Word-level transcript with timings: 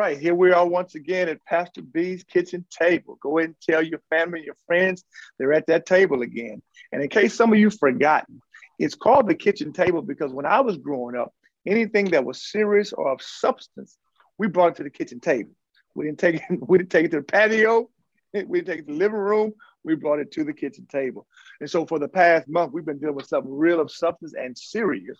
right, 0.00 0.18
here 0.18 0.34
we 0.34 0.50
are 0.50 0.66
once 0.66 0.94
again 0.94 1.28
at 1.28 1.44
Pastor 1.44 1.82
B's 1.82 2.24
kitchen 2.24 2.64
table. 2.70 3.18
Go 3.20 3.36
ahead 3.36 3.50
and 3.50 3.56
tell 3.60 3.82
your 3.82 4.00
family, 4.08 4.42
your 4.42 4.56
friends, 4.66 5.04
they're 5.38 5.52
at 5.52 5.66
that 5.66 5.84
table 5.84 6.22
again. 6.22 6.62
And 6.90 7.02
in 7.02 7.10
case 7.10 7.34
some 7.34 7.52
of 7.52 7.58
you 7.58 7.68
forgotten, 7.68 8.40
it's 8.78 8.94
called 8.94 9.28
the 9.28 9.34
kitchen 9.34 9.74
table 9.74 10.00
because 10.00 10.32
when 10.32 10.46
I 10.46 10.60
was 10.60 10.78
growing 10.78 11.16
up, 11.16 11.34
anything 11.66 12.06
that 12.12 12.24
was 12.24 12.50
serious 12.50 12.94
or 12.94 13.12
of 13.12 13.20
substance, 13.20 13.98
we 14.38 14.48
brought 14.48 14.72
it 14.72 14.76
to 14.76 14.84
the 14.84 14.90
kitchen 14.90 15.20
table. 15.20 15.50
We 15.94 16.06
didn't 16.06 16.18
take 16.18 16.36
it, 16.36 16.42
we 16.66 16.78
didn't 16.78 16.90
take 16.90 17.04
it 17.04 17.10
to 17.10 17.18
the 17.18 17.22
patio, 17.22 17.90
we 18.32 18.40
didn't 18.40 18.66
take 18.68 18.78
it 18.78 18.86
to 18.86 18.92
the 18.92 18.98
living 18.98 19.18
room, 19.18 19.52
we 19.84 19.96
brought 19.96 20.18
it 20.18 20.32
to 20.32 20.44
the 20.44 20.54
kitchen 20.54 20.86
table. 20.90 21.26
And 21.60 21.68
so 21.70 21.84
for 21.84 21.98
the 21.98 22.08
past 22.08 22.48
month, 22.48 22.72
we've 22.72 22.86
been 22.86 23.00
dealing 23.00 23.16
with 23.16 23.26
something 23.26 23.52
real 23.54 23.80
of 23.80 23.90
substance 23.90 24.32
and 24.32 24.56
serious. 24.56 25.18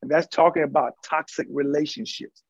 And 0.00 0.10
that's 0.10 0.26
talking 0.28 0.62
about 0.62 0.94
toxic 1.04 1.48
relationships. 1.50 2.42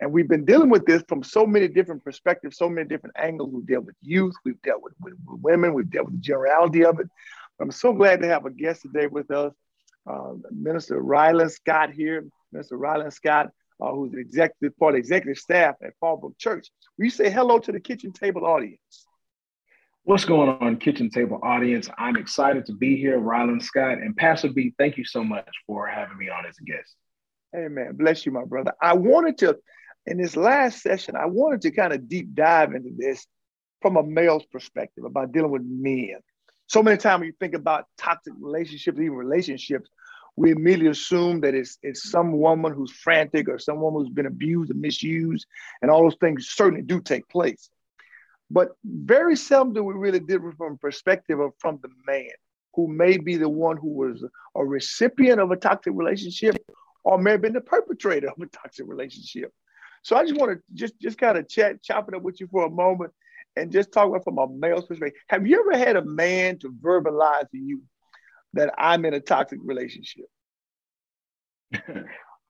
And 0.00 0.12
we've 0.12 0.28
been 0.28 0.44
dealing 0.44 0.68
with 0.68 0.84
this 0.84 1.02
from 1.08 1.22
so 1.22 1.46
many 1.46 1.68
different 1.68 2.04
perspectives, 2.04 2.58
so 2.58 2.68
many 2.68 2.86
different 2.86 3.16
angles. 3.18 3.50
We've 3.52 3.66
dealt 3.66 3.86
with 3.86 3.96
youth, 4.02 4.34
we've 4.44 4.60
dealt 4.62 4.82
with, 4.82 4.92
with, 5.00 5.14
with 5.26 5.40
women, 5.40 5.72
we've 5.72 5.90
dealt 5.90 6.06
with 6.06 6.16
the 6.16 6.20
generality 6.20 6.84
of 6.84 7.00
it. 7.00 7.08
I'm 7.60 7.70
so 7.70 7.92
glad 7.92 8.20
to 8.20 8.28
have 8.28 8.44
a 8.44 8.50
guest 8.50 8.82
today 8.82 9.06
with 9.06 9.30
us, 9.30 9.54
uh, 10.06 10.34
Minister 10.50 11.00
Ryland 11.00 11.52
Scott 11.52 11.92
here. 11.92 12.26
Minister 12.52 12.76
Ryland 12.76 13.12
Scott, 13.12 13.50
uh, 13.80 13.90
who's 13.90 14.12
the 14.12 14.18
executive 14.18 14.76
part 14.78 14.90
of 14.90 14.94
the 14.94 14.98
executive 14.98 15.38
staff 15.38 15.74
at 15.82 15.92
Fallbrook 16.02 16.38
Church. 16.38 16.68
Will 16.96 17.06
you 17.06 17.10
say 17.10 17.30
hello 17.30 17.58
to 17.58 17.72
the 17.72 17.80
kitchen 17.80 18.12
table 18.12 18.46
audience? 18.46 19.06
What's 20.04 20.24
going 20.24 20.48
on, 20.60 20.76
kitchen 20.76 21.10
table 21.10 21.40
audience? 21.42 21.90
I'm 21.98 22.16
excited 22.16 22.64
to 22.66 22.72
be 22.72 22.96
here, 22.96 23.18
Ryland 23.18 23.62
Scott. 23.62 23.98
And 23.98 24.16
Pastor 24.16 24.50
B, 24.52 24.72
thank 24.78 24.96
you 24.96 25.04
so 25.04 25.24
much 25.24 25.48
for 25.66 25.86
having 25.86 26.16
me 26.16 26.28
on 26.28 26.46
as 26.46 26.56
a 26.60 26.64
guest. 26.64 26.94
Amen. 27.54 27.96
Bless 27.96 28.24
you, 28.24 28.32
my 28.32 28.44
brother. 28.44 28.72
I 28.80 28.94
wanted 28.94 29.38
to 29.38 29.58
in 30.06 30.18
this 30.18 30.36
last 30.36 30.82
session, 30.82 31.16
I 31.16 31.26
wanted 31.26 31.62
to 31.62 31.70
kind 31.70 31.92
of 31.92 32.08
deep 32.08 32.34
dive 32.34 32.72
into 32.72 32.90
this 32.96 33.26
from 33.82 33.96
a 33.96 34.02
male's 34.02 34.46
perspective 34.46 35.04
about 35.04 35.32
dealing 35.32 35.50
with 35.50 35.62
men. 35.64 36.16
So 36.68 36.82
many 36.82 36.96
times 36.96 37.20
when 37.20 37.28
you 37.28 37.34
think 37.38 37.54
about 37.54 37.86
toxic 37.98 38.32
relationships, 38.40 38.98
even 38.98 39.14
relationships, 39.14 39.88
we 40.36 40.50
immediately 40.50 40.88
assume 40.88 41.40
that 41.40 41.54
it's, 41.54 41.78
it's 41.82 42.10
some 42.10 42.38
woman 42.38 42.72
who's 42.72 42.92
frantic 42.92 43.48
or 43.48 43.58
some 43.58 43.80
woman 43.80 44.02
who's 44.02 44.12
been 44.12 44.26
abused 44.26 44.70
or 44.70 44.74
misused, 44.74 45.46
and 45.80 45.90
all 45.90 46.02
those 46.02 46.16
things 46.20 46.48
certainly 46.50 46.82
do 46.82 47.00
take 47.00 47.28
place. 47.28 47.70
But 48.50 48.70
very 48.84 49.34
seldom 49.34 49.74
do 49.74 49.82
we 49.82 49.94
really 49.94 50.20
with 50.20 50.56
from 50.56 50.78
perspective 50.78 51.40
of 51.40 51.52
from 51.58 51.80
the 51.82 51.88
man 52.06 52.30
who 52.74 52.86
may 52.86 53.16
be 53.16 53.36
the 53.36 53.48
one 53.48 53.76
who 53.76 53.88
was 53.88 54.22
a 54.54 54.64
recipient 54.64 55.40
of 55.40 55.50
a 55.50 55.56
toxic 55.56 55.94
relationship 55.96 56.56
or 57.02 57.18
may 57.18 57.32
have 57.32 57.40
been 57.40 57.54
the 57.54 57.60
perpetrator 57.60 58.28
of 58.28 58.40
a 58.40 58.46
toxic 58.46 58.86
relationship. 58.86 59.52
So 60.06 60.14
I 60.14 60.22
just 60.22 60.36
want 60.36 60.52
to 60.52 60.62
just 60.72 61.00
just 61.00 61.18
kind 61.18 61.36
of 61.36 61.48
chat, 61.48 61.82
chop 61.82 62.08
it 62.08 62.14
up 62.14 62.22
with 62.22 62.38
you 62.38 62.46
for 62.46 62.64
a 62.64 62.70
moment, 62.70 63.12
and 63.56 63.72
just 63.72 63.90
talk 63.90 64.08
about 64.08 64.22
from 64.22 64.38
a 64.38 64.46
male's 64.46 64.86
perspective. 64.86 65.20
Have 65.26 65.48
you 65.48 65.58
ever 65.58 65.76
had 65.76 65.96
a 65.96 66.04
man 66.04 66.60
to 66.60 66.70
verbalize 66.70 67.50
to 67.50 67.58
you 67.58 67.82
that 68.52 68.72
I'm 68.78 69.04
in 69.04 69.14
a 69.14 69.20
toxic 69.20 69.58
relationship? 69.64 70.26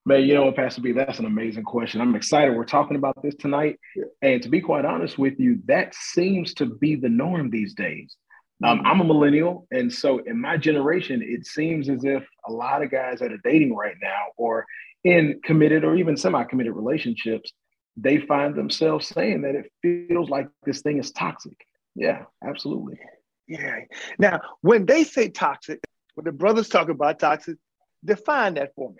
Man, 0.04 0.22
you 0.22 0.34
know 0.34 0.44
what, 0.44 0.54
Pastor 0.54 0.82
B, 0.82 0.92
that's 0.92 1.18
an 1.18 1.24
amazing 1.24 1.64
question. 1.64 2.02
I'm 2.02 2.14
excited 2.14 2.54
we're 2.54 2.64
talking 2.64 2.96
about 2.96 3.20
this 3.22 3.34
tonight. 3.36 3.80
Yeah. 3.96 4.04
And 4.20 4.42
to 4.42 4.50
be 4.50 4.60
quite 4.60 4.84
honest 4.84 5.18
with 5.18 5.40
you, 5.40 5.58
that 5.64 5.94
seems 5.94 6.52
to 6.54 6.66
be 6.66 6.94
the 6.94 7.08
norm 7.08 7.48
these 7.48 7.74
days. 7.74 8.16
Um, 8.64 8.78
mm-hmm. 8.78 8.86
I'm 8.86 9.00
a 9.00 9.04
millennial. 9.04 9.66
And 9.70 9.92
so 9.92 10.18
in 10.18 10.40
my 10.40 10.56
generation, 10.56 11.22
it 11.22 11.46
seems 11.46 11.88
as 11.88 12.04
if 12.04 12.26
a 12.48 12.52
lot 12.52 12.82
of 12.82 12.90
guys 12.90 13.20
that 13.20 13.32
are 13.32 13.40
dating 13.44 13.74
right 13.74 13.96
now 14.00 14.26
or 14.36 14.66
in 15.04 15.40
committed 15.44 15.84
or 15.84 15.94
even 15.96 16.16
semi-committed 16.16 16.74
relationships, 16.74 17.52
they 17.96 18.18
find 18.18 18.54
themselves 18.54 19.08
saying 19.08 19.42
that 19.42 19.54
it 19.54 19.70
feels 19.82 20.30
like 20.30 20.48
this 20.64 20.80
thing 20.82 20.98
is 20.98 21.12
toxic. 21.12 21.56
Yeah, 21.94 22.24
absolutely. 22.46 22.98
Yeah. 23.46 23.80
Now, 24.18 24.40
when 24.60 24.86
they 24.86 25.04
say 25.04 25.28
toxic, 25.28 25.80
when 26.14 26.24
the 26.24 26.32
brothers 26.32 26.68
talk 26.68 26.88
about 26.88 27.18
toxic, 27.18 27.56
define 28.04 28.54
that 28.54 28.74
for 28.74 28.90
me. 28.90 28.96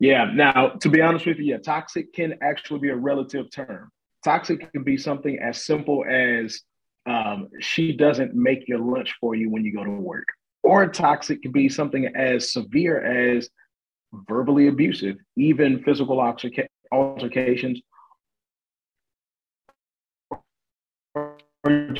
Yeah. 0.00 0.30
Now, 0.34 0.70
to 0.80 0.88
be 0.88 1.00
honest 1.00 1.26
with 1.26 1.38
you, 1.38 1.44
yeah, 1.44 1.58
toxic 1.58 2.12
can 2.12 2.38
actually 2.42 2.80
be 2.80 2.90
a 2.90 2.96
relative 2.96 3.50
term. 3.50 3.90
Toxic 4.24 4.72
can 4.72 4.82
be 4.82 4.96
something 4.96 5.38
as 5.38 5.64
simple 5.64 6.04
as 6.08 6.60
um, 7.08 7.48
she 7.60 7.92
doesn't 7.92 8.34
make 8.34 8.68
your 8.68 8.78
lunch 8.78 9.14
for 9.20 9.34
you 9.34 9.50
when 9.50 9.64
you 9.64 9.72
go 9.74 9.84
to 9.84 9.90
work, 9.90 10.26
or 10.62 10.86
toxic 10.86 11.42
can 11.42 11.52
be 11.52 11.68
something 11.68 12.06
as 12.14 12.52
severe 12.52 13.00
as 13.00 13.48
verbally 14.28 14.68
abusive, 14.68 15.16
even 15.36 15.82
physical 15.84 16.20
altercations, 16.92 17.80
or 21.64 21.94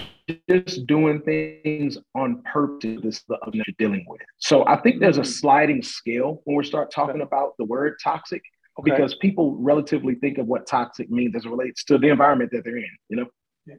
just 0.48 0.86
doing 0.86 1.20
things 1.22 1.98
on 2.14 2.42
purpose 2.42 3.25
that 3.28 3.38
you're 3.52 3.64
dealing 3.78 4.04
with. 4.08 4.20
So 4.38 4.66
I 4.66 4.76
think 4.76 5.00
there's 5.00 5.19
a 5.19 5.22
mm-hmm. 5.22 5.30
sliding 5.30 5.82
scale 5.82 6.42
when 6.44 6.56
we 6.56 6.64
start 6.64 6.90
talking 6.90 7.22
about 7.22 7.54
the 7.58 7.64
word 7.64 7.96
toxic, 8.02 8.42
okay. 8.78 8.90
because 8.90 9.14
people 9.16 9.56
relatively 9.56 10.14
think 10.16 10.38
of 10.38 10.46
what 10.46 10.66
toxic 10.66 11.10
means 11.10 11.34
as 11.34 11.44
it 11.44 11.50
relates 11.50 11.84
to 11.84 11.98
the 11.98 12.08
environment 12.08 12.50
that 12.52 12.64
they're 12.64 12.76
in, 12.76 12.96
you 13.08 13.16
know? 13.16 13.26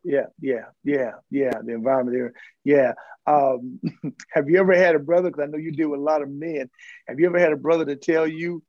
Yeah, 0.04 0.28
yeah, 0.40 0.66
yeah, 0.84 1.12
yeah. 1.30 1.54
The 1.64 1.74
environment 1.74 2.18
there. 2.18 2.34
Yeah. 2.64 2.94
Um, 3.26 3.80
have 4.32 4.50
you 4.50 4.60
ever 4.60 4.76
had 4.76 4.96
a 4.96 5.00
brother? 5.00 5.30
Because 5.30 5.44
I 5.44 5.48
know 5.48 5.58
you 5.58 5.72
deal 5.72 5.90
with 5.90 6.00
a 6.00 6.04
lot 6.04 6.22
of 6.22 6.30
men. 6.30 6.70
Have 7.08 7.20
you 7.20 7.28
ever 7.28 7.40
had 7.40 7.54
a 7.54 7.58
brother 7.58 7.86
to 7.86 7.96
tell 7.96 8.28
you, 8.28 8.64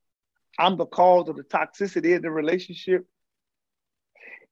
"I'm 0.58 0.76
the 0.76 0.86
cause 0.86 1.28
of 1.28 1.36
the 1.36 1.44
toxicity 1.44 2.14
in 2.14 2.22
the 2.22 2.30
relationship"? 2.30 3.06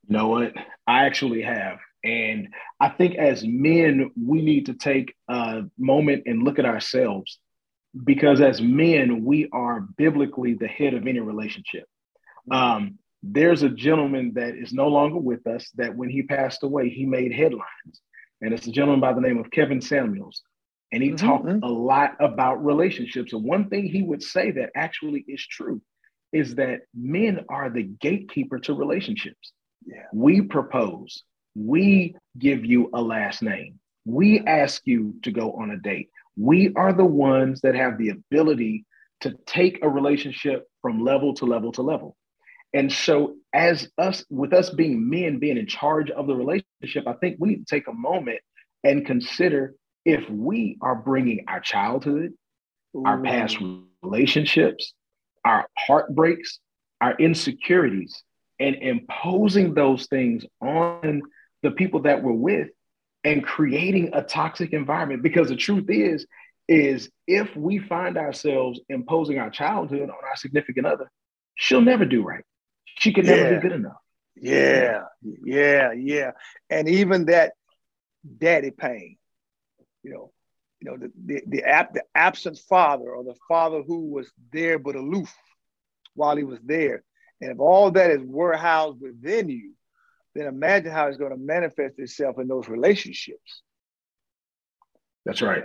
You 0.08 0.16
know 0.16 0.28
what? 0.28 0.52
I 0.86 1.04
actually 1.06 1.42
have. 1.42 1.78
And 2.04 2.48
I 2.80 2.88
think 2.90 3.16
as 3.16 3.44
men, 3.44 4.10
we 4.16 4.40
need 4.40 4.66
to 4.66 4.74
take 4.74 5.14
a 5.28 5.62
moment 5.76 6.22
and 6.26 6.42
look 6.42 6.58
at 6.58 6.64
ourselves 6.64 7.38
because 8.04 8.40
as 8.40 8.60
men, 8.60 9.24
we 9.24 9.48
are 9.52 9.80
biblically 9.80 10.54
the 10.54 10.68
head 10.68 10.94
of 10.94 11.06
any 11.06 11.20
relationship. 11.20 11.84
Um, 12.50 12.98
there's 13.22 13.62
a 13.62 13.68
gentleman 13.68 14.32
that 14.34 14.54
is 14.54 14.72
no 14.72 14.88
longer 14.88 15.18
with 15.18 15.46
us 15.46 15.70
that 15.76 15.94
when 15.94 16.08
he 16.08 16.22
passed 16.22 16.62
away, 16.62 16.88
he 16.88 17.04
made 17.04 17.32
headlines. 17.32 18.00
And 18.40 18.54
it's 18.54 18.66
a 18.66 18.72
gentleman 18.72 19.00
by 19.00 19.12
the 19.12 19.20
name 19.20 19.38
of 19.38 19.50
Kevin 19.50 19.80
Samuels. 19.80 20.42
And 20.92 21.02
he 21.02 21.10
mm-hmm. 21.10 21.26
talked 21.26 21.44
mm-hmm. 21.46 21.62
a 21.62 21.68
lot 21.68 22.16
about 22.20 22.64
relationships. 22.64 23.32
And 23.32 23.44
one 23.44 23.68
thing 23.68 23.86
he 23.86 24.02
would 24.02 24.22
say 24.22 24.52
that 24.52 24.70
actually 24.76 25.24
is 25.26 25.44
true 25.44 25.82
is 26.32 26.54
that 26.56 26.82
men 26.94 27.44
are 27.48 27.70
the 27.70 27.82
gatekeeper 27.82 28.58
to 28.60 28.74
relationships. 28.74 29.52
Yeah. 29.86 30.04
We 30.12 30.42
propose, 30.42 31.24
we 31.54 32.14
give 32.38 32.64
you 32.64 32.90
a 32.92 33.00
last 33.00 33.42
name, 33.42 33.80
we 34.04 34.40
ask 34.40 34.82
you 34.84 35.14
to 35.22 35.30
go 35.30 35.52
on 35.52 35.70
a 35.70 35.78
date. 35.78 36.10
We 36.36 36.72
are 36.74 36.92
the 36.92 37.04
ones 37.04 37.60
that 37.62 37.74
have 37.74 37.98
the 37.98 38.10
ability 38.10 38.84
to 39.22 39.34
take 39.46 39.80
a 39.82 39.88
relationship 39.88 40.66
from 40.82 41.02
level 41.02 41.34
to 41.34 41.44
level 41.44 41.72
to 41.72 41.82
level. 41.82 42.16
And 42.74 42.92
so, 42.92 43.36
as 43.52 43.88
us, 43.96 44.24
with 44.28 44.52
us 44.52 44.70
being 44.70 45.08
men 45.08 45.38
being 45.38 45.56
in 45.56 45.66
charge 45.66 46.10
of 46.10 46.26
the 46.26 46.34
relationship, 46.34 47.06
I 47.06 47.14
think 47.14 47.36
we 47.38 47.50
need 47.50 47.66
to 47.66 47.74
take 47.74 47.88
a 47.88 47.92
moment 47.92 48.40
and 48.84 49.06
consider 49.06 49.74
if 50.04 50.28
we 50.28 50.78
are 50.82 50.94
bringing 50.94 51.44
our 51.48 51.60
childhood, 51.60 52.32
Ooh. 52.96 53.04
our 53.06 53.20
past 53.22 53.58
relationships, 54.02 54.92
our 55.44 55.66
heartbreaks, 55.76 56.60
our 57.00 57.16
insecurities, 57.16 58.22
and 58.60 58.76
imposing 58.76 59.74
those 59.74 60.06
things 60.06 60.44
on 60.60 61.22
the 61.62 61.70
people 61.70 62.02
that 62.02 62.22
we're 62.22 62.32
with 62.32 62.68
and 63.24 63.44
creating 63.44 64.10
a 64.12 64.22
toxic 64.22 64.72
environment. 64.72 65.22
Because 65.22 65.48
the 65.48 65.56
truth 65.56 65.86
is, 65.88 66.26
is 66.68 67.10
if 67.26 67.54
we 67.56 67.78
find 67.78 68.18
ourselves 68.18 68.78
imposing 68.88 69.38
our 69.38 69.50
childhood 69.50 70.02
on 70.02 70.10
our 70.10 70.36
significant 70.36 70.86
other, 70.86 71.10
she'll 71.54 71.80
never 71.80 72.04
do 72.04 72.22
right. 72.22 72.44
She 72.98 73.12
could 73.12 73.26
never 73.26 73.42
yeah. 73.42 73.54
be 73.56 73.60
good 73.60 73.72
enough. 73.72 73.96
Yeah, 74.40 75.04
yeah, 75.44 75.92
yeah. 75.92 76.30
And 76.70 76.88
even 76.88 77.26
that 77.26 77.52
daddy 78.38 78.70
pain, 78.70 79.16
you 80.02 80.12
know, 80.12 80.32
you 80.80 80.90
know, 80.90 80.96
the 80.96 81.12
the 81.24 81.42
the, 81.46 81.64
ab- 81.64 81.94
the 81.94 82.04
absent 82.14 82.58
father 82.68 83.10
or 83.10 83.24
the 83.24 83.34
father 83.48 83.82
who 83.82 84.10
was 84.10 84.30
there 84.52 84.78
but 84.78 84.94
aloof 84.94 85.34
while 86.14 86.36
he 86.36 86.44
was 86.44 86.60
there. 86.64 87.02
And 87.40 87.52
if 87.52 87.60
all 87.60 87.90
that 87.92 88.10
is 88.10 88.20
warehoused 88.22 89.00
within 89.00 89.48
you, 89.48 89.74
then 90.34 90.46
imagine 90.46 90.92
how 90.92 91.06
it's 91.06 91.18
going 91.18 91.32
to 91.32 91.36
manifest 91.36 91.98
itself 91.98 92.38
in 92.38 92.48
those 92.48 92.68
relationships. 92.68 93.62
That's 95.24 95.42
right. 95.42 95.64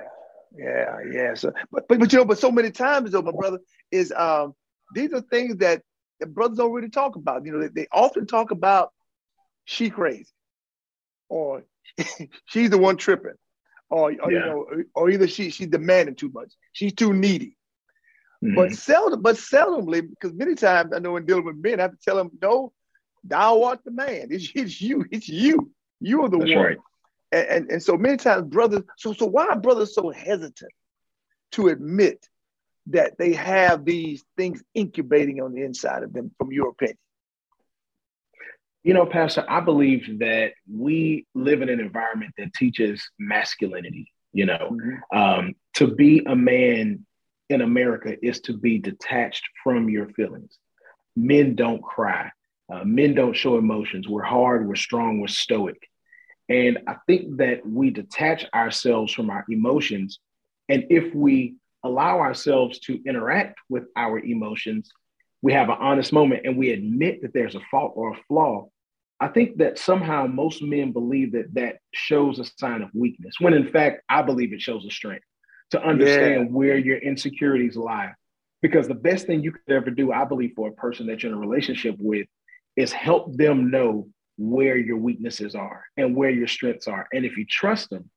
Yeah, 0.55 0.99
yeah. 1.05 1.11
yeah. 1.11 1.33
So, 1.35 1.51
but, 1.71 1.87
but 1.87 1.99
but 1.99 2.11
you 2.11 2.19
know, 2.19 2.25
but 2.25 2.39
so 2.39 2.51
many 2.51 2.71
times 2.71 3.11
though, 3.11 3.21
my 3.21 3.31
brother 3.31 3.59
is 3.91 4.11
um 4.11 4.53
these 4.93 5.13
are 5.13 5.21
things 5.21 5.57
that 5.57 5.81
that 6.19 6.33
brothers 6.33 6.57
don't 6.57 6.71
really 6.71 6.89
talk 6.89 7.15
about. 7.15 7.45
You 7.45 7.53
know, 7.53 7.61
they, 7.61 7.67
they 7.67 7.87
often 7.91 8.25
talk 8.25 8.51
about 8.51 8.91
she 9.65 9.89
crazy, 9.89 10.27
or 11.29 11.63
she's 12.45 12.69
the 12.69 12.77
one 12.77 12.97
tripping, 12.97 13.33
or, 13.89 14.13
or 14.21 14.31
yeah. 14.31 14.39
you 14.39 14.39
know, 14.39 14.67
or 14.93 15.09
either 15.09 15.27
she 15.27 15.49
she's 15.49 15.67
demanding 15.67 16.15
too 16.15 16.31
much, 16.33 16.53
she's 16.71 16.93
too 16.93 17.13
needy. 17.13 17.57
Mm-hmm. 18.43 18.55
But 18.55 18.73
seldom, 18.73 19.21
but 19.21 19.37
seldomly, 19.37 20.07
because 20.07 20.33
many 20.33 20.55
times 20.55 20.91
I 20.93 20.99
know 20.99 21.15
in 21.15 21.25
dealing 21.25 21.45
with 21.45 21.55
men, 21.55 21.79
I 21.79 21.83
have 21.83 21.91
to 21.91 21.97
tell 22.03 22.17
them, 22.17 22.31
no, 22.41 22.73
Thou 23.23 23.63
art 23.63 23.79
the 23.85 23.91
man. 23.91 24.27
It's, 24.31 24.51
it's 24.53 24.81
you. 24.81 25.05
It's 25.11 25.29
you. 25.29 25.71
You 25.99 26.23
are 26.23 26.29
the 26.29 26.39
That's 26.39 26.53
one. 26.53 26.65
right. 26.65 26.77
And, 27.31 27.47
and 27.47 27.71
and 27.71 27.83
so 27.83 27.97
many 27.97 28.17
times, 28.17 28.43
brothers. 28.49 28.83
So 28.97 29.13
so 29.13 29.25
why 29.25 29.47
are 29.47 29.59
brothers 29.59 29.95
so 29.95 30.09
hesitant 30.09 30.71
to 31.53 31.69
admit 31.69 32.27
that 32.87 33.17
they 33.17 33.33
have 33.33 33.85
these 33.85 34.23
things 34.37 34.61
incubating 34.73 35.41
on 35.41 35.53
the 35.53 35.63
inside 35.63 36.03
of 36.03 36.13
them? 36.13 36.31
From 36.37 36.51
your 36.51 36.69
opinion. 36.69 36.97
You 38.83 38.93
know, 38.93 39.05
Pastor, 39.05 39.45
I 39.47 39.61
believe 39.61 40.19
that 40.19 40.53
we 40.69 41.25
live 41.33 41.61
in 41.61 41.69
an 41.69 41.79
environment 41.79 42.33
that 42.37 42.53
teaches 42.53 43.09
masculinity. 43.17 44.11
You 44.33 44.47
know, 44.47 44.71
Mm-hmm. 44.71 45.17
um, 45.17 45.53
to 45.75 45.87
be 45.87 46.23
a 46.25 46.35
man 46.35 47.05
in 47.49 47.61
America 47.61 48.15
is 48.25 48.41
to 48.41 48.53
be 48.57 48.79
detached 48.79 49.43
from 49.63 49.89
your 49.89 50.09
feelings. 50.09 50.57
Men 51.15 51.55
don't 51.55 51.83
cry. 51.83 52.31
Uh, 52.71 52.83
men 52.83 53.13
don't 53.13 53.35
show 53.35 53.57
emotions. 53.57 54.07
We're 54.07 54.23
hard, 54.23 54.67
we're 54.67 54.75
strong, 54.75 55.19
we're 55.19 55.27
stoic. 55.27 55.77
And 56.49 56.79
I 56.87 56.95
think 57.07 57.37
that 57.37 57.65
we 57.65 57.91
detach 57.91 58.45
ourselves 58.53 59.13
from 59.13 59.29
our 59.29 59.45
emotions. 59.49 60.19
And 60.67 60.85
if 60.89 61.13
we 61.13 61.55
allow 61.83 62.19
ourselves 62.19 62.79
to 62.79 62.99
interact 63.05 63.59
with 63.69 63.83
our 63.95 64.19
emotions, 64.19 64.89
we 65.41 65.53
have 65.53 65.69
an 65.69 65.77
honest 65.79 66.13
moment 66.13 66.45
and 66.45 66.57
we 66.57 66.71
admit 66.71 67.21
that 67.21 67.33
there's 67.33 67.55
a 67.55 67.61
fault 67.69 67.93
or 67.95 68.13
a 68.13 68.19
flaw. 68.27 68.67
I 69.19 69.27
think 69.27 69.57
that 69.57 69.77
somehow 69.77 70.27
most 70.27 70.61
men 70.61 70.91
believe 70.91 71.33
that 71.33 71.53
that 71.53 71.77
shows 71.93 72.39
a 72.39 72.45
sign 72.57 72.81
of 72.81 72.89
weakness, 72.93 73.35
when 73.39 73.53
in 73.53 73.67
fact, 73.67 74.01
I 74.09 74.21
believe 74.21 74.53
it 74.53 74.61
shows 74.61 74.85
a 74.85 74.91
strength 74.91 75.25
to 75.71 75.81
understand 75.81 76.53
where 76.53 76.77
your 76.77 76.97
insecurities 76.97 77.75
lie. 77.75 78.13
Because 78.61 78.87
the 78.87 78.95
best 78.95 79.27
thing 79.27 79.43
you 79.43 79.51
could 79.51 79.73
ever 79.73 79.89
do, 79.89 80.13
I 80.13 80.23
believe, 80.23 80.53
for 80.55 80.69
a 80.69 80.73
person 80.73 81.07
that 81.07 81.21
you're 81.21 81.31
in 81.31 81.37
a 81.37 81.41
relationship 81.41 81.95
with 81.99 82.27
is 82.77 82.93
help 82.93 83.35
them 83.35 83.69
know 83.69 84.07
where 84.37 84.77
your 84.77 84.97
weaknesses 84.97 85.55
are 85.55 85.83
and 85.97 86.15
where 86.15 86.29
your 86.29 86.47
strengths 86.47 86.87
are. 86.87 87.07
And 87.13 87.25
if 87.25 87.37
you 87.37 87.45
trust 87.45 87.89
them, 87.89 88.09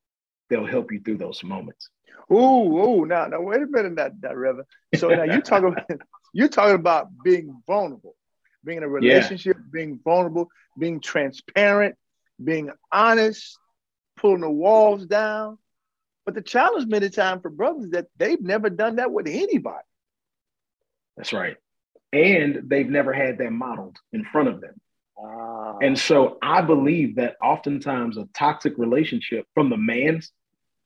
they'll 0.49 0.67
help 0.67 0.93
you 0.93 1.01
through 1.01 1.19
those 1.19 1.43
moments. 1.43 1.89
Ooh, 2.31 2.79
ooh, 2.79 3.07
now, 3.07 3.27
now, 3.27 3.41
wait 3.41 3.63
a 3.63 3.67
minute, 3.67 3.97
that, 3.97 4.21
that 4.23 4.37
Reverend. 4.37 4.67
So 4.97 5.09
now 5.09 5.23
you 5.23 5.41
talking 5.41 5.69
about 5.69 5.87
you 6.33 6.49
talking 6.49 6.75
about 6.75 7.09
being 7.23 7.63
vulnerable, 7.67 8.17
being 8.65 8.79
in 8.79 8.85
a 8.85 8.89
relationship, 8.89 9.57
being 9.71 10.01
vulnerable, 10.03 10.49
being 10.79 11.01
transparent, 11.01 11.95
being 12.43 12.71
honest, 12.91 13.59
pulling 14.17 14.41
the 14.41 14.51
walls 14.51 15.07
down. 15.07 15.59
But 16.25 16.35
the 16.35 16.43
challenge 16.43 16.89
many 16.89 17.09
times 17.11 17.43
for 17.43 17.51
brothers 17.51 17.85
is 17.85 17.91
that 17.93 18.07
they've 18.17 18.41
never 18.41 18.69
done 18.69 18.97
that 18.97 19.13
with 19.13 19.29
anybody. 19.29 19.79
That's 21.17 21.33
right. 21.33 21.57
And 22.13 22.69
they've 22.69 22.89
never 22.89 23.13
had 23.13 23.39
that 23.39 23.53
modeled 23.53 23.97
in 24.13 24.25
front 24.25 24.49
of 24.49 24.61
them. 24.61 24.81
Ah, 25.19 25.79
And 25.81 25.99
so 25.99 26.39
I 26.43 26.61
believe 26.63 27.17
that 27.17 27.37
oftentimes 27.43 28.17
a 28.17 28.29
toxic 28.35 28.75
relationship 28.77 29.47
from 29.55 29.71
the 29.71 29.77
man's 29.77 30.33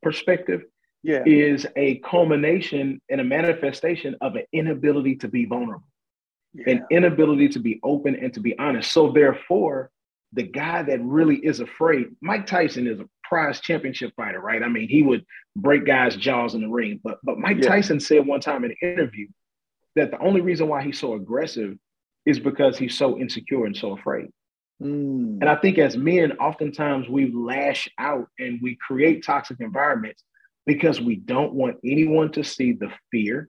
perspective 0.03 0.63
yeah, 1.03 1.23
is 1.27 1.67
a 1.77 1.99
culmination 1.99 3.01
and 3.09 3.21
a 3.21 3.25
manifestation 3.25 4.17
of 4.21 4.37
an 4.37 4.45
inability 4.53 5.17
to 5.17 5.29
be 5.29 5.47
vulnerable, 5.47 5.87
yeah, 6.55 6.73
an 6.75 6.87
inability 6.91 7.49
to 7.51 7.59
be 7.59 7.81
open 7.83 8.15
and 8.17 8.35
to 8.35 8.41
be 8.41 8.59
honest. 8.59 8.93
So 8.93 9.11
therefore, 9.11 9.91
the 10.33 10.43
guy 10.45 10.83
that 10.83 11.03
really 11.03 11.37
is 11.37 11.61
afraid, 11.61 12.09
Mike 12.21 12.47
Tyson 12.47 12.87
is 12.87 13.01
a 13.01 13.09
prize 13.25 13.61
championship 13.61 14.13
fighter, 14.15 14.41
right? 14.41 14.63
I 14.63 14.69
mean, 14.69 14.89
he 14.89 15.03
would 15.03 15.25
break 15.57 15.85
guys' 15.87 16.17
jaws 16.17 16.55
in 16.55 16.61
the 16.61 16.69
ring. 16.69 17.01
But 17.03 17.19
but 17.23 17.39
Mike 17.39 17.59
Yeah. 17.59 17.69
Tyson 17.69 17.99
said 17.99 18.27
one 18.27 18.41
time 18.41 18.65
in 18.65 18.71
an 18.71 18.77
interview 18.83 19.27
that 19.97 20.11
the 20.11 20.19
only 20.21 20.41
reason 20.41 20.69
why 20.69 20.83
he's 20.83 20.99
so 20.99 21.15
aggressive 21.15 21.77
is 22.31 22.39
because 22.41 22.79
he's 22.79 22.97
so 22.97 23.19
insecure 23.19 23.65
and 23.67 23.77
so 23.77 23.93
afraid. 23.93 24.29
Mm, 24.83 25.41
And 25.41 25.49
I 25.49 25.57
think 25.57 25.79
as 25.79 25.97
men, 25.97 26.33
oftentimes 26.39 27.09
we 27.09 27.31
lash 27.33 27.89
out 27.99 28.29
and 28.39 28.59
we 28.63 28.77
create 28.77 29.23
toxic 29.25 29.59
environments 29.61 30.23
because 30.65 31.01
we 31.01 31.17
don't 31.17 31.53
want 31.53 31.77
anyone 31.85 32.31
to 32.33 32.43
see 32.43 32.73
the 32.73 32.91
fear 33.11 33.49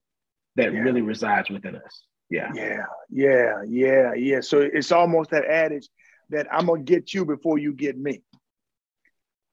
that 0.57 0.73
Yeah. 0.73 0.79
really 0.79 1.01
resides 1.01 1.49
within 1.49 1.75
us. 1.75 2.03
Yeah. 2.29 2.51
yeah, 2.53 2.85
yeah, 3.09 3.63
yeah, 3.67 4.13
yeah. 4.13 4.39
So 4.41 4.61
it's 4.61 4.91
almost 4.91 5.29
that 5.31 5.45
adage 5.45 5.87
that 6.29 6.47
I'm 6.51 6.65
gonna 6.65 6.81
get 6.83 7.13
you 7.13 7.25
before 7.25 7.57
you 7.57 7.73
get 7.73 7.97
me. 7.97 8.23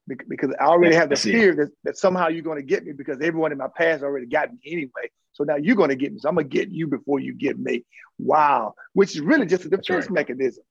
Because 0.06 0.54
I 0.58 0.64
already 0.64 0.94
have 0.94 1.10
the 1.10 1.16
That's 1.16 1.24
fear 1.24 1.54
that, 1.56 1.70
that 1.84 1.98
somehow 1.98 2.28
you're 2.28 2.42
gonna 2.42 2.62
get 2.62 2.84
me 2.84 2.92
because 2.92 3.18
everyone 3.20 3.52
in 3.52 3.58
my 3.58 3.68
past 3.68 4.02
already 4.02 4.26
got 4.26 4.50
me 4.52 4.58
anyway. 4.64 5.10
So 5.38 5.44
now 5.44 5.54
you're 5.54 5.76
gonna 5.76 5.94
get 5.94 6.12
me. 6.12 6.18
So 6.18 6.28
I'm 6.28 6.34
gonna 6.34 6.48
get 6.48 6.68
you 6.68 6.88
before 6.88 7.20
you 7.20 7.32
get 7.32 7.56
me. 7.56 7.84
Wow. 8.18 8.74
Which 8.92 9.14
is 9.14 9.20
really 9.20 9.46
just 9.46 9.64
a 9.64 9.68
defense 9.68 10.06
right. 10.06 10.10
mechanism. 10.10 10.64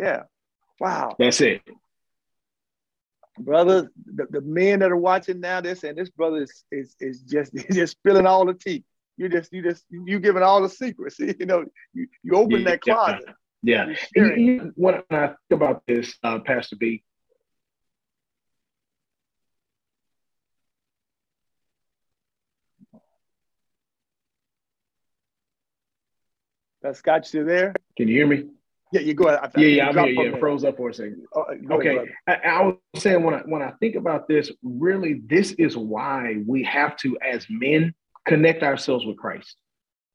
Yeah. 0.00 0.22
Wow. 0.80 1.14
That's 1.18 1.42
it. 1.42 1.60
Brothers, 3.38 3.88
the, 4.06 4.26
the 4.30 4.40
men 4.40 4.78
that 4.80 4.90
are 4.90 4.96
watching 4.96 5.40
now, 5.40 5.60
they're 5.60 5.74
saying 5.74 5.96
this 5.96 6.08
brother 6.08 6.38
is 6.42 6.64
is, 6.72 6.96
is 7.00 7.20
just 7.20 7.52
just 7.70 7.92
spilling 7.98 8.26
all 8.26 8.46
the 8.46 8.54
tea. 8.54 8.82
You 9.18 9.28
just 9.28 9.52
you 9.52 9.62
just 9.62 9.84
you 9.90 10.18
giving 10.20 10.42
all 10.42 10.62
the 10.62 10.70
secrets. 10.70 11.18
You 11.38 11.44
know, 11.44 11.66
you, 11.92 12.08
you 12.22 12.32
open 12.34 12.64
that 12.64 12.80
closet. 12.80 13.26
Yeah. 13.62 13.84
You're 13.84 13.88
And 13.90 13.98
sharing. 14.16 14.40
you- 14.46 14.52
you- 14.54 14.72
When 14.76 15.02
I 15.10 15.26
think 15.26 15.36
about 15.50 15.82
this, 15.86 16.16
uh, 16.22 16.38
Pastor 16.38 16.76
B, 16.76 17.04
Uh, 26.88 26.92
Scott, 26.94 27.32
you 27.34 27.44
there? 27.44 27.74
can 27.96 28.08
you 28.08 28.14
hear 28.14 28.26
me? 28.26 28.44
Yeah, 28.92 29.00
you 29.02 29.12
go 29.12 29.28
ahead. 29.28 29.40
I- 29.54 29.60
Yeah, 29.60 29.66
yeah, 29.68 29.88
I'm 29.90 30.08
here. 30.08 30.30
Yeah, 30.30 30.38
froze 30.38 30.64
up 30.64 30.78
for 30.78 30.88
a 30.88 30.94
second. 30.94 31.26
Uh, 31.36 31.42
Okay, 31.72 31.96
ahead, 31.96 32.08
I, 32.26 32.34
I 32.34 32.62
was 32.62 32.76
saying 32.96 33.22
when 33.22 33.34
I 33.34 33.40
when 33.40 33.60
I 33.60 33.72
think 33.80 33.96
about 33.96 34.26
this, 34.28 34.50
really, 34.62 35.20
this 35.26 35.52
is 35.52 35.76
why 35.76 36.36
we 36.46 36.62
have 36.64 36.96
to, 36.98 37.18
as 37.20 37.46
men, 37.50 37.94
connect 38.26 38.62
ourselves 38.62 39.04
with 39.04 39.18
Christ. 39.18 39.56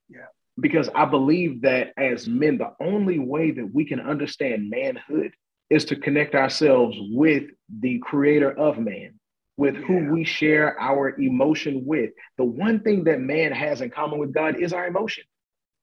Yeah. 0.09 0.25
Because 0.59 0.89
I 0.95 1.05
believe 1.05 1.61
that 1.61 1.93
as 1.97 2.27
men, 2.27 2.57
the 2.57 2.71
only 2.79 3.19
way 3.19 3.51
that 3.51 3.69
we 3.73 3.85
can 3.85 3.99
understand 3.99 4.69
manhood 4.71 5.33
is 5.69 5.85
to 5.85 5.95
connect 5.95 6.33
ourselves 6.33 6.97
with 7.11 7.43
the 7.79 7.99
creator 7.99 8.51
of 8.51 8.79
man, 8.79 9.19
with 9.57 9.75
Yeah. 9.75 9.81
who 9.81 10.11
we 10.13 10.23
share 10.23 10.79
our 10.79 11.19
emotion 11.19 11.85
with. 11.85 12.11
The 12.37 12.45
one 12.45 12.79
thing 12.79 13.03
that 13.03 13.19
man 13.19 13.51
has 13.51 13.81
in 13.81 13.91
common 13.91 14.17
with 14.17 14.33
God 14.33 14.59
is 14.59 14.73
our 14.73 14.87
emotion. 14.87 15.25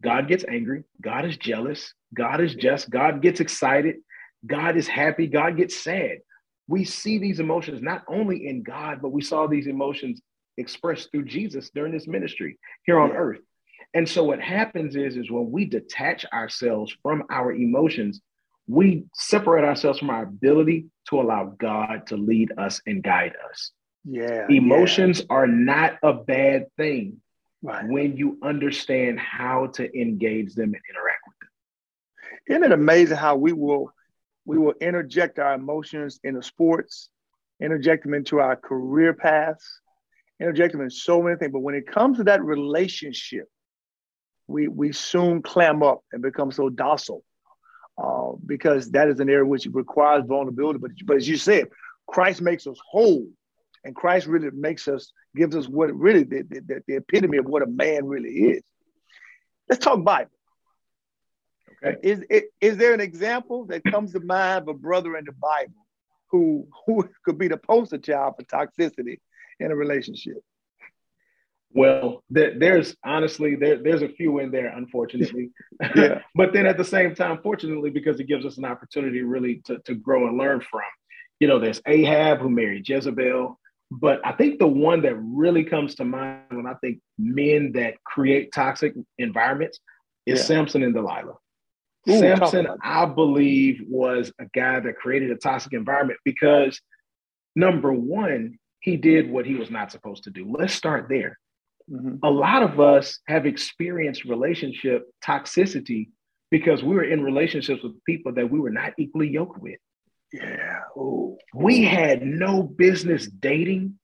God 0.02 0.28
gets 0.28 0.44
angry, 0.48 0.84
God 1.00 1.24
is 1.24 1.36
jealous, 1.36 1.92
God 2.14 2.40
is 2.40 2.54
just, 2.54 2.90
God 2.90 3.20
gets 3.20 3.40
excited, 3.40 3.96
God 4.46 4.76
is 4.76 4.88
happy, 4.88 5.26
God 5.26 5.56
gets 5.56 5.76
sad. 5.76 6.18
We 6.68 6.84
see 6.84 7.18
these 7.18 7.40
emotions 7.40 7.82
not 7.82 8.04
only 8.08 8.46
in 8.46 8.62
God, 8.62 9.02
but 9.02 9.12
we 9.12 9.22
saw 9.22 9.46
these 9.46 9.66
emotions 9.66 10.22
expressed 10.56 11.10
through 11.10 11.24
Jesus 11.24 11.70
during 11.74 11.92
this 11.92 12.06
ministry 12.06 12.58
here 12.84 12.98
on 12.98 13.10
Yeah. 13.10 13.16
earth. 13.16 13.40
And 13.92 14.08
so 14.08 14.24
what 14.24 14.40
happens 14.40 14.94
is, 14.94 15.16
is 15.16 15.30
when 15.30 15.50
we 15.50 15.64
detach 15.64 16.24
ourselves 16.32 16.96
from 17.02 17.24
our 17.28 17.52
emotions, 17.52 18.20
we 18.68 19.04
separate 19.14 19.64
ourselves 19.64 19.98
from 19.98 20.10
our 20.10 20.22
ability 20.22 20.86
to 21.08 21.20
allow 21.20 21.46
God 21.58 22.06
to 22.06 22.16
lead 22.16 22.52
us 22.56 22.80
and 22.86 23.02
guide 23.02 23.34
us. 23.50 23.72
Yeah. 24.04 24.46
Emotions 24.48 25.22
are 25.28 25.48
not 25.48 25.98
a 26.02 26.14
bad 26.14 26.66
thing 26.76 27.14
yeah. 27.14 27.16
Right. 27.62 27.86
when 27.86 28.16
you 28.16 28.38
understand 28.42 29.20
how 29.20 29.66
to 29.74 30.00
engage 30.00 30.54
them 30.54 30.72
and 30.72 30.82
interact 30.88 31.20
with 31.28 31.36
them. 31.40 31.48
Isn't 32.48 32.64
it 32.64 32.72
amazing 32.72 33.18
how 33.18 33.36
we 33.36 33.52
will 33.52 33.92
we 34.46 34.56
will 34.56 34.74
interject 34.80 35.38
our 35.38 35.54
emotions 35.54 36.18
into 36.24 36.42
sports, 36.42 37.10
interject 37.60 38.04
them 38.04 38.14
into 38.14 38.40
our 38.40 38.56
career 38.56 39.12
paths, 39.12 39.80
interject 40.40 40.72
them 40.72 40.80
in 40.80 40.90
so 40.90 41.22
many 41.22 41.36
things. 41.36 41.52
But 41.52 41.60
when 41.60 41.74
it 41.74 41.86
comes 41.86 42.16
to 42.16 42.24
that 42.24 42.42
relationship, 42.42 43.46
we 44.46 44.68
we 44.68 44.92
soon 44.92 45.42
clam 45.42 45.82
up 45.82 46.02
and 46.12 46.22
become 46.22 46.50
so 46.52 46.70
docile. 46.70 47.24
Uh, 48.02 48.32
because 48.46 48.90
that 48.92 49.08
is 49.08 49.20
an 49.20 49.28
area 49.28 49.44
which 49.44 49.68
requires 49.72 50.24
vulnerability. 50.26 50.78
But, 50.78 50.92
but 51.04 51.18
as 51.18 51.28
you 51.28 51.36
said, 51.36 51.68
Christ 52.06 52.40
makes 52.40 52.66
us 52.66 52.78
whole. 52.90 53.28
And 53.84 53.94
Christ 53.94 54.26
really 54.26 54.50
makes 54.50 54.88
us, 54.88 55.12
gives 55.34 55.56
us 55.56 55.66
what 55.66 55.94
really 55.94 56.24
the, 56.24 56.42
the, 56.42 56.82
the 56.86 56.96
epitome 56.96 57.38
of 57.38 57.46
what 57.46 57.62
a 57.62 57.66
man 57.66 58.06
really 58.06 58.30
is. 58.30 58.62
Let's 59.68 59.84
talk 59.84 60.02
Bible. 60.04 60.30
Okay. 61.82 61.96
Is, 62.02 62.22
is, 62.28 62.42
is 62.60 62.76
there 62.76 62.92
an 62.92 63.00
example 63.00 63.64
that 63.66 63.84
comes 63.84 64.12
to 64.12 64.20
mind 64.20 64.62
of 64.62 64.68
a 64.68 64.74
brother 64.74 65.16
in 65.16 65.24
the 65.24 65.32
Bible 65.32 65.86
who, 66.30 66.68
who 66.86 67.08
could 67.24 67.38
be 67.38 67.48
the 67.48 67.56
poster 67.56 67.98
child 67.98 68.34
for 68.36 68.44
toxicity 68.44 69.20
in 69.58 69.70
a 69.70 69.76
relationship? 69.76 70.42
Well, 71.72 72.24
there, 72.30 72.58
there's 72.58 72.96
honestly 73.04 73.54
there, 73.54 73.80
there's 73.80 74.02
a 74.02 74.08
few 74.08 74.40
in 74.40 74.50
there, 74.50 74.68
unfortunately. 74.76 75.50
Yeah. 75.96 76.20
but 76.34 76.52
then 76.52 76.66
at 76.66 76.76
the 76.76 76.84
same 76.84 77.14
time, 77.14 77.38
fortunately, 77.42 77.90
because 77.90 78.20
it 78.20 78.24
gives 78.24 78.44
us 78.44 78.58
an 78.58 78.66
opportunity 78.66 79.22
really 79.22 79.62
to, 79.64 79.78
to 79.86 79.94
grow 79.94 80.26
and 80.26 80.36
learn 80.36 80.60
from. 80.60 80.82
You 81.38 81.48
know, 81.48 81.58
there's 81.58 81.80
Ahab 81.86 82.40
who 82.40 82.50
married 82.50 82.86
Jezebel. 82.86 83.58
But 83.90 84.24
I 84.24 84.32
think 84.32 84.58
the 84.58 84.68
one 84.68 85.02
that 85.02 85.16
really 85.16 85.64
comes 85.64 85.96
to 85.96 86.04
mind 86.04 86.42
when 86.50 86.66
I 86.66 86.74
think 86.74 87.00
men 87.18 87.72
that 87.72 87.94
create 88.04 88.52
toxic 88.52 88.94
environments 89.18 89.80
is 90.26 90.38
Yeah. 90.38 90.44
Samson 90.44 90.82
and 90.82 90.94
Delilah. 90.94 91.36
Ooh, 92.08 92.18
Samson, 92.18 92.68
I 92.82 93.04
believe, 93.04 93.82
was 93.86 94.32
a 94.38 94.46
guy 94.54 94.80
that 94.80 94.96
created 94.96 95.30
a 95.32 95.36
toxic 95.36 95.72
environment 95.72 96.18
because 96.24 96.80
number 97.56 97.92
one, 97.92 98.58
he 98.80 98.96
did 98.96 99.30
what 99.30 99.44
he 99.44 99.56
was 99.56 99.70
not 99.70 99.90
supposed 99.90 100.24
to 100.24 100.30
do. 100.30 100.46
Let's 100.50 100.72
start 100.72 101.08
there. 101.08 101.38
Mm-hmm. 101.90 102.16
A 102.22 102.30
lot 102.30 102.62
of 102.62 102.80
us 102.80 103.18
have 103.26 103.44
experienced 103.44 104.24
relationship 104.24 105.10
toxicity 105.24 106.10
because 106.50 106.82
we 106.82 106.94
were 106.94 107.04
in 107.04 107.22
relationships 107.22 107.82
with 107.82 108.02
people 108.04 108.32
that 108.34 108.50
we 108.50 108.60
were 108.60 108.70
not 108.70 108.92
equally 108.98 109.28
yoked 109.28 109.60
with. 109.60 109.78
Yeah. 110.32 110.80
Ooh. 110.96 111.36
We 111.54 111.84
had 111.84 112.22
no 112.22 112.62
business 112.62 113.26
dating. 113.26 113.98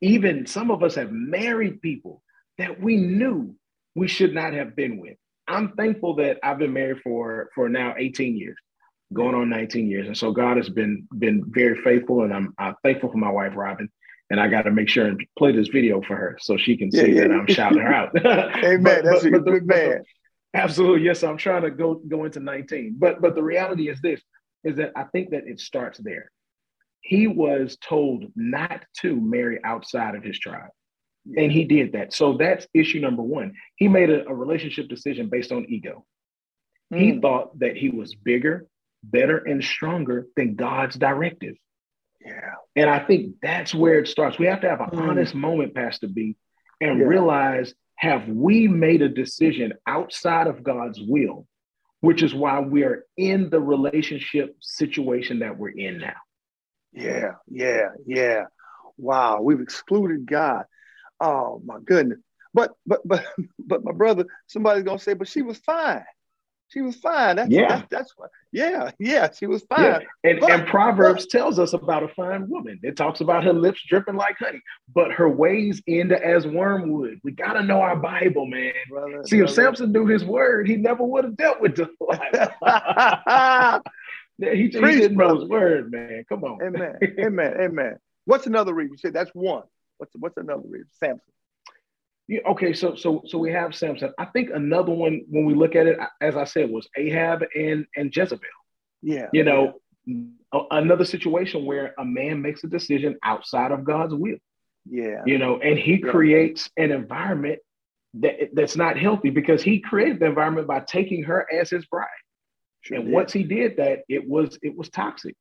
Even 0.00 0.46
some 0.46 0.70
of 0.70 0.82
us 0.82 0.94
have 0.96 1.10
married 1.10 1.80
people 1.80 2.22
that 2.58 2.80
we 2.80 2.96
knew 2.96 3.54
we 3.94 4.08
should 4.08 4.34
not 4.34 4.52
have 4.52 4.76
been 4.76 4.98
with. 4.98 5.16
I'm 5.48 5.72
thankful 5.72 6.16
that 6.16 6.38
I've 6.42 6.58
been 6.58 6.72
married 6.72 7.00
for 7.02 7.50
for 7.54 7.68
now 7.68 7.94
18 7.96 8.36
years, 8.36 8.56
going 9.12 9.34
on 9.34 9.48
19 9.48 9.88
years, 9.88 10.06
and 10.06 10.16
so 10.16 10.32
God 10.32 10.56
has 10.56 10.68
been 10.68 11.06
been 11.18 11.44
very 11.46 11.80
faithful, 11.82 12.24
and 12.24 12.34
I'm, 12.34 12.52
I'm 12.58 12.74
thankful 12.82 13.10
for 13.10 13.18
my 13.18 13.30
wife 13.30 13.52
Robin. 13.54 13.88
And 14.28 14.40
I 14.40 14.48
got 14.48 14.62
to 14.62 14.72
make 14.72 14.88
sure 14.88 15.06
and 15.06 15.24
play 15.38 15.52
this 15.52 15.68
video 15.68 16.02
for 16.02 16.16
her 16.16 16.36
so 16.40 16.56
she 16.56 16.76
can 16.76 16.90
see 16.90 17.12
yeah, 17.12 17.28
that 17.28 17.30
I'm 17.30 17.46
shouting 17.46 17.78
her 17.78 17.94
out. 17.94 18.10
Amen. 18.26 18.82
but, 18.82 19.04
That's 19.04 19.22
but, 19.22 19.34
a 19.34 19.38
good 19.38 19.66
man. 19.66 20.02
Absolutely, 20.52 21.04
yes. 21.04 21.22
I'm 21.22 21.36
trying 21.36 21.62
to 21.62 21.70
go 21.70 22.02
go 22.08 22.24
into 22.24 22.40
19, 22.40 22.96
but 22.98 23.22
but 23.22 23.36
the 23.36 23.42
reality 23.42 23.88
is 23.88 24.00
this: 24.00 24.20
is 24.66 24.76
that 24.76 24.92
I 24.96 25.04
think 25.04 25.30
that 25.30 25.46
it 25.46 25.60
starts 25.60 25.98
there. 25.98 26.30
He 27.00 27.26
was 27.28 27.78
told 27.80 28.24
not 28.34 28.84
to 29.00 29.14
marry 29.20 29.60
outside 29.64 30.16
of 30.16 30.24
his 30.24 30.38
tribe. 30.38 30.70
And 31.36 31.50
he 31.50 31.64
did 31.64 31.92
that. 31.92 32.12
So 32.12 32.36
that's 32.36 32.66
issue 32.74 33.00
number 33.00 33.22
one. 33.22 33.54
He 33.76 33.88
made 33.88 34.10
a, 34.10 34.26
a 34.28 34.34
relationship 34.34 34.88
decision 34.88 35.28
based 35.28 35.52
on 35.52 35.66
ego. 35.68 36.04
Mm. 36.92 37.00
He 37.00 37.20
thought 37.20 37.58
that 37.58 37.76
he 37.76 37.90
was 37.90 38.14
bigger, 38.14 38.66
better, 39.02 39.38
and 39.38 39.62
stronger 39.62 40.26
than 40.36 40.54
God's 40.56 40.96
directive. 40.96 41.54
Yeah. 42.24 42.54
And 42.74 42.90
I 42.90 43.00
think 43.00 43.36
that's 43.42 43.74
where 43.74 43.98
it 43.98 44.08
starts. 44.08 44.38
We 44.38 44.46
have 44.46 44.60
to 44.62 44.68
have 44.68 44.80
an 44.80 44.90
mm. 44.90 45.08
honest 45.08 45.34
moment, 45.34 45.74
Pastor 45.74 46.08
B, 46.08 46.36
and 46.80 46.98
yeah. 46.98 47.06
realize 47.06 47.74
have 47.96 48.28
we 48.28 48.68
made 48.68 49.02
a 49.02 49.08
decision 49.08 49.72
outside 49.86 50.46
of 50.46 50.62
God's 50.62 51.00
will, 51.00 51.46
which 52.06 52.22
is 52.22 52.32
why 52.32 52.60
we 52.60 52.84
are 52.84 53.04
in 53.16 53.50
the 53.50 53.60
relationship 53.60 54.54
situation 54.60 55.40
that 55.40 55.58
we're 55.58 55.70
in 55.70 55.98
now. 55.98 56.14
Yeah, 56.92 57.32
yeah, 57.50 57.88
yeah. 58.06 58.44
Wow, 58.96 59.40
we've 59.42 59.60
excluded 59.60 60.24
God. 60.24 60.66
Oh 61.20 61.60
my 61.64 61.78
goodness. 61.84 62.20
But 62.54 62.74
but 62.86 63.00
but 63.04 63.26
but 63.58 63.82
my 63.82 63.90
brother, 63.90 64.24
somebody's 64.46 64.84
gonna 64.84 65.00
say, 65.00 65.14
but 65.14 65.26
she 65.26 65.42
was 65.42 65.58
fine. 65.58 66.04
She 66.68 66.80
was 66.80 66.96
fine. 66.96 67.36
That's, 67.36 67.50
yeah, 67.50 67.68
that's, 67.68 67.86
that's 67.90 68.12
what. 68.16 68.30
Yeah, 68.50 68.90
yeah, 68.98 69.30
she 69.30 69.46
was 69.46 69.62
fine. 69.68 69.84
Yeah. 69.84 69.98
And, 70.24 70.40
but, 70.40 70.50
and 70.50 70.66
Proverbs 70.66 71.24
but, 71.24 71.38
tells 71.38 71.58
us 71.60 71.74
about 71.74 72.02
a 72.02 72.08
fine 72.08 72.48
woman. 72.48 72.80
It 72.82 72.96
talks 72.96 73.20
about 73.20 73.44
her 73.44 73.52
lips 73.52 73.82
dripping 73.88 74.16
like 74.16 74.36
honey, 74.38 74.60
but 74.92 75.12
her 75.12 75.28
ways 75.28 75.80
end 75.86 76.12
as 76.12 76.46
wormwood. 76.46 77.20
We 77.22 77.32
gotta 77.32 77.62
know 77.62 77.80
our 77.80 77.96
Bible, 77.96 78.46
man. 78.46 78.72
Brother, 78.88 79.22
See, 79.26 79.36
brother. 79.38 79.50
if 79.50 79.54
Samson 79.54 79.92
knew 79.92 80.06
his 80.06 80.24
word, 80.24 80.68
he 80.68 80.76
never 80.76 81.04
would 81.04 81.24
have 81.24 81.36
dealt 81.36 81.60
with 81.60 81.76
the 81.76 81.88
he, 84.38 84.62
he 84.62 84.68
didn't 84.68 85.16
know 85.16 85.38
his 85.38 85.48
word, 85.48 85.92
man. 85.92 86.24
Come 86.28 86.42
on. 86.42 86.60
Amen. 86.62 86.98
Amen. 87.20 87.54
Amen. 87.60 87.96
What's 88.24 88.46
another 88.46 88.74
reason? 88.74 88.92
You 88.94 88.98
said 88.98 89.12
that's 89.12 89.30
one. 89.34 89.62
What's 89.98 90.12
what's 90.18 90.36
another 90.36 90.64
reason? 90.66 90.88
Samson. 90.98 91.32
Yeah, 92.28 92.40
okay, 92.50 92.72
so 92.72 92.96
so 92.96 93.22
so 93.26 93.38
we 93.38 93.52
have 93.52 93.74
Samson. 93.74 94.12
I 94.18 94.24
think 94.26 94.50
another 94.52 94.92
one 94.92 95.22
when 95.28 95.44
we 95.44 95.54
look 95.54 95.76
at 95.76 95.86
it, 95.86 95.96
as 96.20 96.36
I 96.36 96.44
said, 96.44 96.70
was 96.70 96.88
Ahab 96.96 97.44
and 97.54 97.86
and 97.94 98.14
Jezebel. 98.14 98.40
Yeah. 99.02 99.28
You 99.32 99.44
know, 99.44 99.74
yeah. 100.04 100.24
another 100.72 101.04
situation 101.04 101.64
where 101.64 101.94
a 101.98 102.04
man 102.04 102.42
makes 102.42 102.64
a 102.64 102.66
decision 102.66 103.16
outside 103.22 103.70
of 103.70 103.84
God's 103.84 104.14
will. 104.14 104.38
Yeah. 104.88 105.22
You 105.24 105.38
know, 105.38 105.60
and 105.60 105.78
he 105.78 106.00
yeah. 106.02 106.10
creates 106.10 106.68
an 106.76 106.90
environment 106.90 107.60
that 108.14 108.50
that's 108.54 108.76
not 108.76 108.98
healthy 108.98 109.30
because 109.30 109.62
he 109.62 109.80
created 109.80 110.20
the 110.20 110.26
environment 110.26 110.66
by 110.66 110.80
taking 110.80 111.22
her 111.24 111.46
as 111.52 111.70
his 111.70 111.86
bride. 111.86 112.08
Sure 112.80 112.96
and 112.96 113.06
did. 113.06 113.14
once 113.14 113.32
he 113.32 113.44
did 113.44 113.76
that, 113.76 114.00
it 114.08 114.28
was 114.28 114.58
it 114.62 114.76
was 114.76 114.88
toxic. 114.88 115.34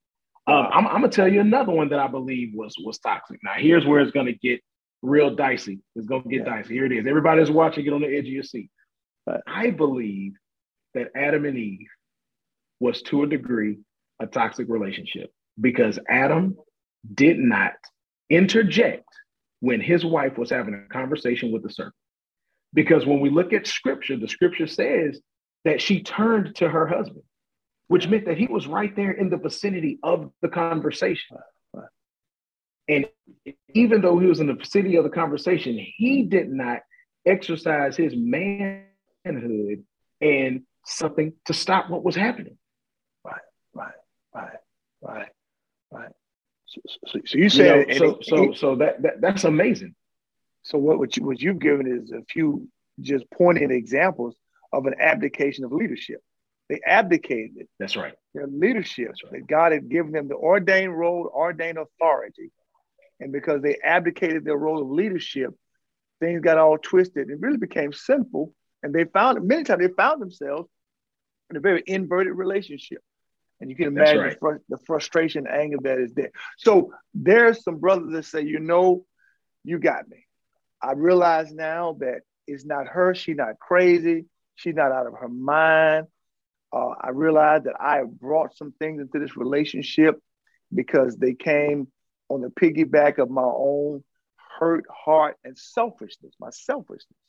Um, 0.48 0.68
I'm, 0.72 0.86
I'm, 0.88 0.94
gonna 1.02 1.10
tell 1.10 1.28
you 1.28 1.42
another 1.42 1.72
one 1.72 1.90
that 1.90 2.00
I 2.00 2.08
believe 2.08 2.54
was 2.54 2.76
was 2.84 3.00
toxic. 3.00 3.40
Now 3.44 3.54
here's 3.58 3.86
where 3.86 4.02
it's 4.02 4.12
gonna 4.12 4.34
get 4.34 4.62
real 5.02 5.36
dicey. 5.36 5.80
It's 5.96 6.08
gonna 6.08 6.24
get 6.24 6.46
yeah. 6.46 6.56
dicey. 6.56 6.74
Here 6.74 6.86
it 6.86 6.92
is. 6.92 7.06
Everybody's 7.08 7.52
watching. 7.52 7.84
Get 7.84 7.94
on 7.94 8.02
the 8.02 8.08
edge 8.08 8.26
of 8.26 8.34
your 8.34 8.44
seat. 8.44 8.70
But 9.26 9.42
I 9.48 9.72
believe 9.72 10.34
that 10.94 11.08
Adam 11.16 11.46
and 11.46 11.58
Eve 11.58 11.88
was 12.80 13.02
to 13.04 13.24
a 13.24 13.28
degree 13.28 13.80
a 14.22 14.28
toxic 14.28 14.70
relationship 14.70 15.32
because 15.60 16.00
Adam 16.10 16.56
did 17.14 17.38
not 17.38 17.74
interject 18.30 19.08
when 19.60 19.82
his 19.82 20.06
wife 20.06 20.38
was 20.38 20.50
having 20.50 20.74
a 20.74 20.94
conversation 20.94 21.52
with 21.52 21.64
the 21.64 21.70
serpent. 21.70 21.96
Because 22.74 23.06
when 23.06 23.20
we 23.20 23.30
look 23.30 23.54
at 23.54 23.68
scripture, 23.68 24.18
the 24.18 24.28
scripture 24.28 24.68
says 24.68 25.20
that 25.64 25.82
she 25.82 26.04
turned 26.04 26.56
to 26.56 26.70
her 26.70 26.88
husband 26.88 27.24
which 27.88 28.08
meant 28.08 28.26
that 28.26 28.38
he 28.38 28.48
was 28.48 28.68
right 28.68 28.96
there 28.96 29.12
in 29.12 29.30
the 29.30 29.38
vicinity 29.38 30.00
of 30.04 30.32
the 30.42 30.50
conversation. 30.50 31.38
And 32.88 33.08
even 33.74 34.02
though 34.02 34.20
he 34.20 34.28
was 34.28 34.40
in 34.40 34.48
the 34.48 34.64
city 34.64 34.96
of 34.96 35.04
the 35.04 35.10
conversation, 35.10 35.78
he 35.98 36.24
did 36.24 36.52
not 36.52 36.82
exercise 37.26 37.98
his 37.98 38.14
manhood 38.16 39.84
and 40.22 40.64
something 40.86 41.34
to 41.46 41.54
stop 41.54 41.90
what 41.90 42.04
was 42.04 42.16
happening. 42.16 42.58
Right, 43.24 43.42
right, 43.74 43.94
right, 44.34 44.58
right, 45.02 45.30
right. 45.92 46.12
So, 46.68 46.82
so, 47.08 47.20
so 47.26 47.38
you 47.38 47.50
said 47.50 47.88
you 47.90 48.00
know, 48.00 48.18
so 48.20 48.20
so 48.22 48.54
so 48.54 48.76
that, 48.76 49.02
that 49.02 49.22
that's 49.22 49.44
amazing. 49.44 49.96
So 50.64 50.78
what 50.78 51.00
what 51.00 51.18
you 51.18 51.24
what 51.26 51.42
you've 51.42 51.60
given 51.60 51.88
is 51.88 52.12
a 52.12 52.24
few 52.26 52.68
just 53.00 53.30
pointed 53.32 53.72
examples 53.72 54.36
of 54.72 54.86
an 54.86 54.96
abdication 55.00 55.64
of 55.64 55.72
leadership. 55.72 56.22
They 56.70 56.82
abdicated. 56.86 57.68
That's 57.80 57.96
right. 57.96 58.14
Their 58.34 58.48
leadership 58.48 59.14
right. 59.24 59.34
that 59.34 59.48
God 59.48 59.72
had 59.72 59.90
given 59.90 60.12
them 60.12 60.28
the 60.28 60.36
ordained 60.36 60.98
role, 60.98 61.32
ordained 61.34 61.78
authority. 61.78 62.52
And 63.20 63.32
because 63.32 63.62
they 63.62 63.78
abdicated 63.84 64.44
their 64.44 64.58
role 64.58 64.82
of 64.82 64.90
leadership, 64.90 65.54
things 66.20 66.42
got 66.42 66.58
all 66.58 66.78
twisted. 66.78 67.30
It 67.30 67.40
really 67.40 67.58
became 67.58 67.94
sinful. 67.94 68.54
And 68.84 68.94
they 68.94 69.06
found 69.06 69.48
many 69.48 69.64
times 69.64 69.82
they 69.82 69.94
found 69.94 70.22
themselves 70.22 70.70
in 71.50 71.58
a 71.58 71.60
very 71.60 71.84
inverted 71.86 72.34
relationship. 72.34 73.02
And 73.62 73.70
you 73.70 73.76
can 73.76 73.88
imagine 73.88 74.20
right. 74.20 74.34
the, 74.34 74.40
fr- 74.40 74.64
the 74.68 74.78
frustration, 74.86 75.48
anger 75.48 75.78
that 75.84 76.00
is 76.00 76.14
there. 76.14 76.32
So 76.58 76.92
there's 77.14 77.64
some 77.64 77.80
brothers 77.80 78.12
that 78.12 78.26
say, 78.26 78.42
you 78.42 78.60
know, 78.60 79.06
you 79.64 79.80
got 79.80 80.08
me. 80.08 80.26
I 80.82 80.92
realize 80.92 81.54
now 81.54 81.96
that 82.00 82.22
it's 82.48 82.66
not 82.66 82.88
her. 82.88 83.16
She's 83.16 83.38
not 83.38 83.58
crazy. 83.60 84.26
She's 84.56 84.76
not 84.76 84.92
out 84.92 85.08
of 85.08 85.14
her 85.14 85.30
mind. 85.30 86.08
Uh, 86.72 86.90
I 87.02 87.10
realize 87.10 87.64
that 87.64 87.80
I 87.80 88.04
brought 88.04 88.56
some 88.56 88.74
things 88.78 89.02
into 89.02 89.20
this 89.20 89.38
relationship 89.38 90.20
because 90.74 91.16
they 91.16 91.34
came 91.34 91.88
on 92.30 92.42
the 92.42 92.50
piggyback 92.50 93.18
of 93.18 93.30
my 93.30 93.44
own 93.44 94.04
hurt 94.60 94.86
heart 94.90 95.38
and 95.44 95.58
selfishness, 95.58 96.34
my 96.40 96.50
selfishness. 96.50 97.20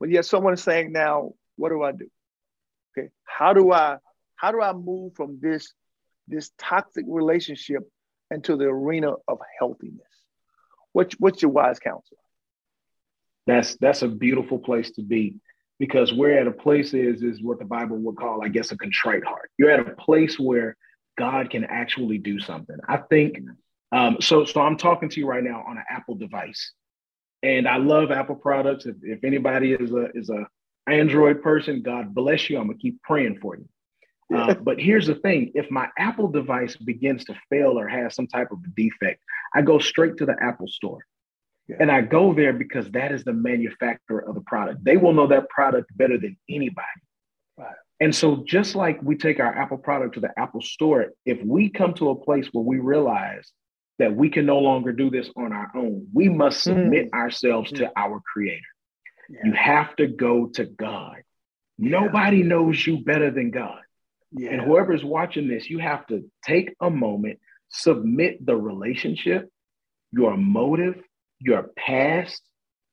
But 0.00 0.10
yet 0.10 0.24
someone 0.24 0.54
is 0.54 0.62
saying 0.62 0.92
now, 0.92 1.32
what 1.56 1.70
do 1.70 1.82
I 1.82 1.92
do? 1.92 2.08
Okay, 2.96 3.08
how 3.24 3.52
do 3.52 3.72
I 3.72 3.98
how 4.36 4.52
do 4.52 4.60
I 4.60 4.72
move 4.72 5.14
from 5.14 5.38
this 5.40 5.72
this 6.28 6.50
toxic 6.58 7.04
relationship 7.08 7.82
into 8.30 8.56
the 8.56 8.66
arena 8.66 9.12
of 9.26 9.38
healthiness? 9.58 10.00
What, 10.92 11.14
what's 11.18 11.42
your 11.42 11.50
wise 11.50 11.78
counsel? 11.78 12.18
That's 13.46 13.76
that's 13.76 14.02
a 14.02 14.08
beautiful 14.08 14.58
place 14.58 14.90
to 14.92 15.02
be 15.02 15.36
because 15.78 16.12
we're 16.12 16.38
at 16.38 16.46
a 16.46 16.52
place 16.52 16.92
is 16.92 17.22
is 17.22 17.42
what 17.42 17.58
the 17.58 17.64
Bible 17.64 17.96
would 17.96 18.16
call, 18.16 18.44
I 18.44 18.48
guess, 18.48 18.72
a 18.72 18.76
contrite 18.76 19.24
heart. 19.24 19.50
You're 19.58 19.70
at 19.70 19.80
a 19.80 19.94
place 19.96 20.38
where 20.38 20.76
God 21.16 21.50
can 21.50 21.64
actually 21.64 22.18
do 22.18 22.38
something. 22.38 22.76
I 22.86 22.98
think 22.98 23.38
um, 23.92 24.18
so. 24.20 24.44
So 24.44 24.60
I'm 24.60 24.76
talking 24.76 25.08
to 25.08 25.20
you 25.20 25.26
right 25.26 25.42
now 25.42 25.64
on 25.66 25.78
an 25.78 25.84
Apple 25.90 26.14
device, 26.14 26.72
and 27.42 27.66
I 27.66 27.76
love 27.76 28.10
Apple 28.10 28.36
products. 28.36 28.86
If, 28.86 28.96
if 29.02 29.24
anybody 29.24 29.72
is 29.72 29.92
a 29.92 30.10
is 30.14 30.30
a 30.30 30.46
Android 30.88 31.42
person, 31.42 31.82
God 31.82 32.14
bless 32.14 32.50
you. 32.50 32.58
I'm 32.58 32.66
gonna 32.66 32.78
keep 32.78 33.02
praying 33.02 33.38
for 33.40 33.56
you. 33.56 33.68
Uh, 34.36 34.54
but 34.54 34.78
here's 34.78 35.06
the 35.06 35.14
thing: 35.14 35.52
if 35.54 35.70
my 35.70 35.88
Apple 35.98 36.28
device 36.28 36.76
begins 36.76 37.24
to 37.24 37.34
fail 37.48 37.78
or 37.78 37.88
has 37.88 38.14
some 38.14 38.26
type 38.26 38.50
of 38.50 38.58
defect, 38.74 39.20
I 39.54 39.62
go 39.62 39.78
straight 39.78 40.16
to 40.18 40.26
the 40.26 40.36
Apple 40.42 40.68
Store. 40.68 41.00
Yeah. 41.68 41.76
And 41.80 41.90
I 41.90 42.00
go 42.00 42.32
there 42.32 42.54
because 42.54 42.90
that 42.92 43.12
is 43.12 43.24
the 43.24 43.32
manufacturer 43.32 44.20
of 44.20 44.34
the 44.34 44.40
product. 44.42 44.84
They 44.84 44.96
will 44.96 45.12
know 45.12 45.26
that 45.26 45.50
product 45.50 45.94
better 45.96 46.16
than 46.16 46.36
anybody. 46.48 46.86
Right. 47.58 47.74
And 48.00 48.14
so, 48.14 48.44
just 48.46 48.74
like 48.74 49.02
we 49.02 49.16
take 49.16 49.38
our 49.40 49.54
Apple 49.54 49.76
product 49.76 50.14
to 50.14 50.20
the 50.20 50.30
Apple 50.38 50.62
store, 50.62 51.08
if 51.26 51.42
we 51.44 51.68
come 51.68 51.92
to 51.94 52.10
a 52.10 52.14
place 52.14 52.48
where 52.52 52.64
we 52.64 52.78
realize 52.78 53.50
that 53.98 54.14
we 54.14 54.30
can 54.30 54.46
no 54.46 54.58
longer 54.58 54.92
do 54.92 55.10
this 55.10 55.28
on 55.36 55.52
our 55.52 55.70
own, 55.74 56.06
we 56.12 56.28
must 56.28 56.62
submit 56.62 57.10
mm. 57.10 57.18
ourselves 57.18 57.72
mm. 57.72 57.78
to 57.78 57.92
our 57.96 58.20
creator. 58.32 58.60
Yeah. 59.28 59.40
You 59.44 59.52
have 59.52 59.94
to 59.96 60.06
go 60.06 60.46
to 60.54 60.64
God. 60.64 61.16
Nobody 61.78 62.42
knows 62.42 62.84
you 62.86 63.04
better 63.04 63.30
than 63.30 63.50
God. 63.50 63.80
Yeah. 64.32 64.50
And 64.50 64.60
whoever's 64.60 65.04
watching 65.04 65.48
this, 65.48 65.70
you 65.70 65.78
have 65.78 66.06
to 66.08 66.30
take 66.44 66.74
a 66.80 66.90
moment, 66.90 67.38
submit 67.68 68.44
the 68.44 68.56
relationship, 68.56 69.48
your 70.12 70.36
motive, 70.36 71.00
your 71.40 71.70
past, 71.76 72.42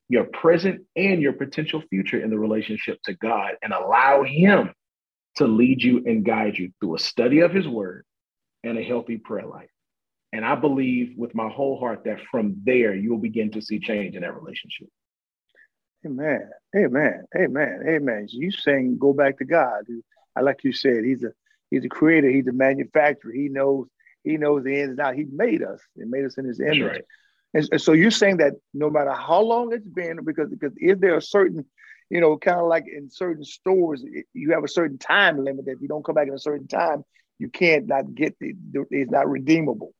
your 0.08 0.26
present, 0.26 0.86
and 0.96 1.22
your 1.22 1.34
potential 1.34 1.82
future 1.90 2.22
in 2.22 2.30
the 2.30 2.38
relationship 2.38 3.00
to 3.06 3.14
God 3.14 3.54
and 3.62 3.74
allow 3.74 4.24
Him 4.24 4.72
to 5.38 5.48
lead 5.48 5.82
you 5.82 6.04
and 6.06 6.24
guide 6.24 6.58
you 6.58 6.72
through 6.80 6.96
a 6.96 7.00
study 7.00 7.40
of 7.40 7.54
His 7.54 7.68
Word 7.68 8.06
and 8.64 8.78
a 8.78 8.84
healthy 8.84 9.18
prayer 9.18 9.48
life. 9.48 9.70
And 10.36 10.44
I 10.44 10.54
believe 10.54 11.13
with 11.15 11.34
my 11.34 11.48
whole 11.48 11.80
heart 11.80 12.04
that 12.04 12.20
from 12.30 12.58
there, 12.65 12.94
you'll 12.94 13.20
begin 13.20 13.51
to 13.51 13.62
see 13.62 13.80
change 13.80 14.15
in 14.15 14.24
that 14.24 14.36
relationship. 14.36 14.89
Amen. 16.06 16.50
Amen. 16.75 17.24
Amen. 17.34 17.84
Amen. 17.88 18.27
You 18.30 18.51
saying 18.51 18.98
go 19.00 19.13
back 19.13 19.38
to 19.38 19.46
God. 19.46 19.86
I 20.36 20.42
like 20.42 20.65
you 20.65 20.74
said, 20.74 21.06
he's 21.06 21.24
a 21.24 21.32
he's 21.72 21.86
a 21.86 21.89
creator, 21.89 22.30
he's 22.30 22.48
a 22.48 22.51
manufacturer. 22.51 23.32
He 23.32 23.48
knows 23.48 23.88
he 24.25 24.36
knows 24.36 24.65
the 24.65 24.77
ins 24.77 24.89
and 24.92 25.00
outs. 25.00 25.15
He 25.15 25.24
made 25.24 25.63
us. 25.63 25.80
He 25.96 26.04
made 26.04 26.25
us 26.25 26.38
in 26.38 26.44
his 26.44 26.60
image. 26.60 26.82
Right. 26.82 27.04
And, 27.54 27.70
and, 27.72 27.82
so 27.82 27.94
you're 27.94 28.12
saying 28.12 28.38
that 28.38 28.56
no 28.74 28.89
matter 28.89 29.13
how 29.13 29.39
long 29.39 29.72
it's 29.72 29.88
been, 29.88 30.20
because 30.25 30.50
because 30.50 30.74
if 30.75 31.00
there 31.00 31.15
are 31.15 31.22
certain, 31.22 31.63
you 32.10 32.20
know, 32.20 32.38
kind 32.38 32.60
of 32.60 32.68
like 32.68 32.84
in 32.94 33.10
certain 33.10 33.46
stores, 33.46 34.04
you 34.34 34.51
have 34.51 34.65
a 34.65 34.68
certain 34.68 34.98
time 34.98 35.42
limit 35.42 35.63
that 35.65 35.72
if 35.72 35.82
you 35.82 35.88
don't 35.88 36.04
come 36.04 36.15
back 36.15 36.27
in 36.27 36.34
a 36.34 36.39
certain 36.39 36.68
time, 36.68 37.06
you 37.39 37.48
can't 37.48 37.88
not 37.88 38.13
get 38.13 38.38
the, 38.39 38.54
it's 38.92 39.12
not 39.12 39.30
redeemable. 39.30 39.94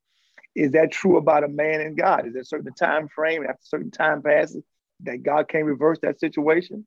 Is 0.56 0.72
that 0.72 0.90
true 0.90 1.18
about 1.18 1.44
a 1.44 1.48
man 1.48 1.82
and 1.82 1.96
God? 1.96 2.26
Is 2.26 2.32
there 2.32 2.40
a 2.40 2.46
certain 2.46 2.72
time 2.72 3.08
frame 3.08 3.44
after 3.44 3.60
certain 3.62 3.90
time 3.90 4.22
passes 4.22 4.64
that 5.00 5.22
God 5.22 5.48
can 5.48 5.64
reverse 5.64 5.98
that 6.00 6.18
situation? 6.18 6.86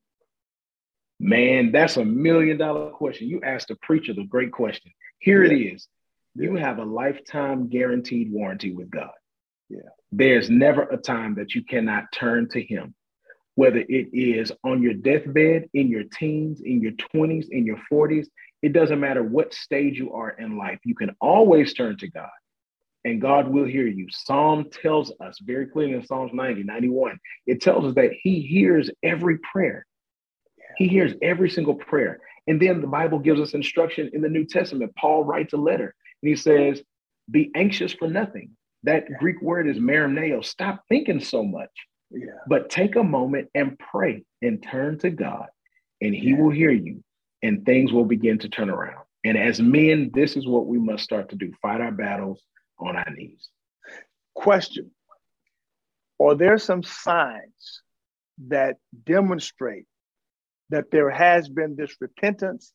Man, 1.20 1.72
that's 1.72 1.98
a 1.98 2.04
million 2.04 2.58
dollar 2.58 2.90
question. 2.90 3.28
You 3.28 3.42
asked 3.44 3.70
a 3.70 3.76
preacher 3.76 4.14
the 4.14 4.24
great 4.24 4.52
question. 4.52 4.92
Here 5.20 5.44
yeah. 5.46 5.52
it 5.52 5.74
is. 5.76 5.88
You 6.34 6.58
yeah. 6.58 6.66
have 6.66 6.80
a 6.80 6.84
lifetime 6.84 7.70
guaranteed 7.70 8.32
warranty 8.32 8.74
with 8.74 8.90
God. 8.90 9.12
Yeah. 9.70 9.90
There's 10.12 10.50
never 10.50 10.84
a 10.84 10.98
time 10.98 11.36
that 11.36 11.54
you 11.54 11.64
cannot 11.64 12.06
turn 12.12 12.50
to 12.50 12.64
Him, 12.64 12.96
whether 13.54 13.80
it 13.88 14.10
is 14.14 14.52
on 14.64 14.82
your 14.82 14.96
deathbed, 14.96 15.70
in 15.76 15.90
your 15.90 16.06
teens, 16.06 16.62
in 16.62 16.82
your 16.82 16.94
20s, 16.94 17.50
in 17.52 17.68
your 17.68 17.80
40s. 17.92 18.26
It 18.64 18.74
doesn't 18.74 19.00
matter 19.00 19.22
what 19.22 19.54
stage 19.54 20.00
you 20.00 20.14
are 20.14 20.32
in 20.32 20.58
life. 20.58 20.80
You 20.84 20.96
can 20.96 21.16
always 21.22 21.76
turn 21.76 21.98
to 21.98 22.10
God 22.10 22.30
and 23.06 23.22
God 23.22 23.48
will 23.48 23.66
hear 23.66 23.88
you. 23.88 24.08
Psalm 24.10 24.70
tells 24.70 25.12
us 25.22 25.40
very 25.42 25.68
clearly 25.68 25.94
in 25.94 26.06
Psalms 26.06 26.32
90, 26.34 26.64
91, 26.64 27.20
it 27.48 27.62
tells 27.62 27.86
us 27.86 27.96
that 27.96 28.12
He 28.22 28.42
hears 28.42 28.90
every 29.04 29.38
prayer. 29.40 29.86
He 30.78 30.88
hears 30.88 31.14
every 31.22 31.50
single 31.50 31.76
prayer. 31.76 32.22
And 32.48 32.62
then 32.62 32.82
the 32.82 32.88
Bible 32.88 33.20
gives 33.20 33.40
us 33.40 33.54
instruction 33.54 34.10
in 34.14 34.22
the 34.22 34.30
New 34.30 34.46
Testament. 34.46 34.96
Paul 34.98 35.24
writes 35.24 35.54
a 35.54 35.58
letter 35.58 35.94
and 36.22 36.30
he 36.30 36.36
says, 36.36 36.82
Be 37.30 37.52
anxious 37.56 37.94
for 37.94 38.08
nothing. 38.08 38.52
That 38.84 39.06
yeah. 39.10 39.18
Greek 39.20 39.42
word 39.42 39.68
is 39.68 39.78
merimneo. 39.78 40.44
Stop 40.44 40.84
thinking 40.90 41.20
so 41.20 41.44
much. 41.44 41.70
Yeah. 42.12 42.28
But 42.48 42.70
take 42.70 42.96
a 42.96 43.04
moment 43.04 43.50
and 43.54 43.78
pray 43.78 44.24
and 44.42 44.64
turn 44.64 44.98
to 45.00 45.10
God, 45.10 45.48
and 46.02 46.16
He 46.16 46.30
yeah. 46.30 46.40
will 46.40 46.50
hear 46.50 46.72
you, 46.72 47.04
and 47.44 47.66
things 47.66 47.92
will 47.92 48.06
begin 48.06 48.40
to 48.40 48.50
turn 48.50 48.70
around. 48.70 49.04
And 49.26 49.38
as 49.38 49.62
men, 49.62 50.12
this 50.14 50.38
is 50.38 50.48
what 50.48 50.66
we 50.66 50.80
must 50.80 51.04
start 51.04 51.30
to 51.30 51.36
do 51.36 51.52
fight 51.62 51.82
our 51.82 51.92
battles 51.92 52.42
on 52.80 52.96
our 52.96 53.12
knees. 53.12 53.50
Question 54.34 54.92
Are 56.20 56.36
there 56.36 56.58
some 56.58 56.84
signs 56.84 57.82
that 58.48 58.78
demonstrate 59.06 59.86
that 60.70 60.92
there 60.92 61.10
has 61.10 61.50
been 61.50 61.76
this 61.76 61.96
repentance, 62.00 62.72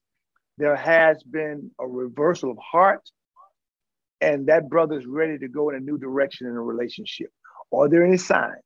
there 0.59 0.77
has 0.77 1.23
been 1.23 1.71
a 1.81 1.87
reversal 1.87 2.51
of 2.51 2.59
heart, 2.59 3.09
and 4.21 4.47
that 4.47 4.69
brother 4.69 4.99
is 4.99 5.07
ready 5.07 5.39
to 5.39 5.49
go 5.49 5.71
in 5.71 5.77
a 5.77 5.81
new 5.81 5.99
direction 5.99 6.47
in 6.47 6.55
a 6.55 6.61
relationship? 6.61 7.31
Are 7.73 7.89
there 7.89 8.05
any 8.05 8.17
signs? 8.17 8.63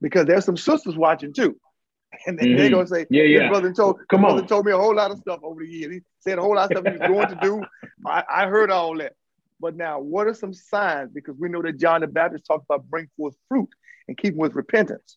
Because 0.00 0.26
there's 0.26 0.44
some 0.44 0.56
sisters 0.56 0.96
watching 0.96 1.32
too. 1.32 1.56
And 2.26 2.38
mm-hmm. 2.38 2.56
they're 2.56 2.70
gonna 2.70 2.86
say, 2.86 3.04
"Yeah, 3.10 3.24
yeah." 3.24 3.48
Brother 3.50 3.70
told, 3.70 3.98
Come 4.08 4.24
on. 4.24 4.32
brother 4.32 4.48
told 4.48 4.64
me 4.64 4.72
a 4.72 4.78
whole 4.78 4.94
lot 4.94 5.10
of 5.10 5.18
stuff 5.18 5.40
over 5.42 5.62
the 5.62 5.70
years. 5.70 5.92
He 5.92 6.00
said 6.20 6.38
a 6.38 6.40
whole 6.40 6.54
lot 6.54 6.72
of 6.72 6.78
stuff 6.78 6.90
he 6.90 6.98
was 6.98 7.08
going 7.08 7.28
to 7.28 7.38
do. 7.42 7.62
I, 8.06 8.24
I 8.28 8.46
heard 8.46 8.70
all 8.70 8.96
that. 8.96 9.12
But 9.60 9.76
now, 9.76 10.00
what 10.00 10.26
are 10.26 10.34
some 10.34 10.54
signs? 10.54 11.10
Because 11.12 11.36
we 11.38 11.48
know 11.48 11.62
that 11.62 11.78
John 11.78 12.00
the 12.00 12.06
Baptist 12.06 12.46
talked 12.46 12.64
about 12.64 12.88
bring 12.88 13.08
forth 13.16 13.34
fruit 13.48 13.68
and 14.06 14.16
keep 14.16 14.34
with 14.34 14.54
repentance. 14.54 15.16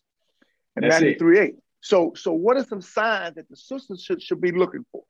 And 0.76 0.86
Matthew 0.88 1.18
3 1.18 1.38
8. 1.38 1.54
So, 1.80 2.12
so 2.16 2.32
what 2.32 2.56
are 2.56 2.64
some 2.64 2.80
signs 2.80 3.34
that 3.34 3.48
the 3.48 3.56
sisters 3.56 4.02
should, 4.02 4.22
should 4.22 4.40
be 4.40 4.52
looking 4.52 4.84
for? 4.92 5.02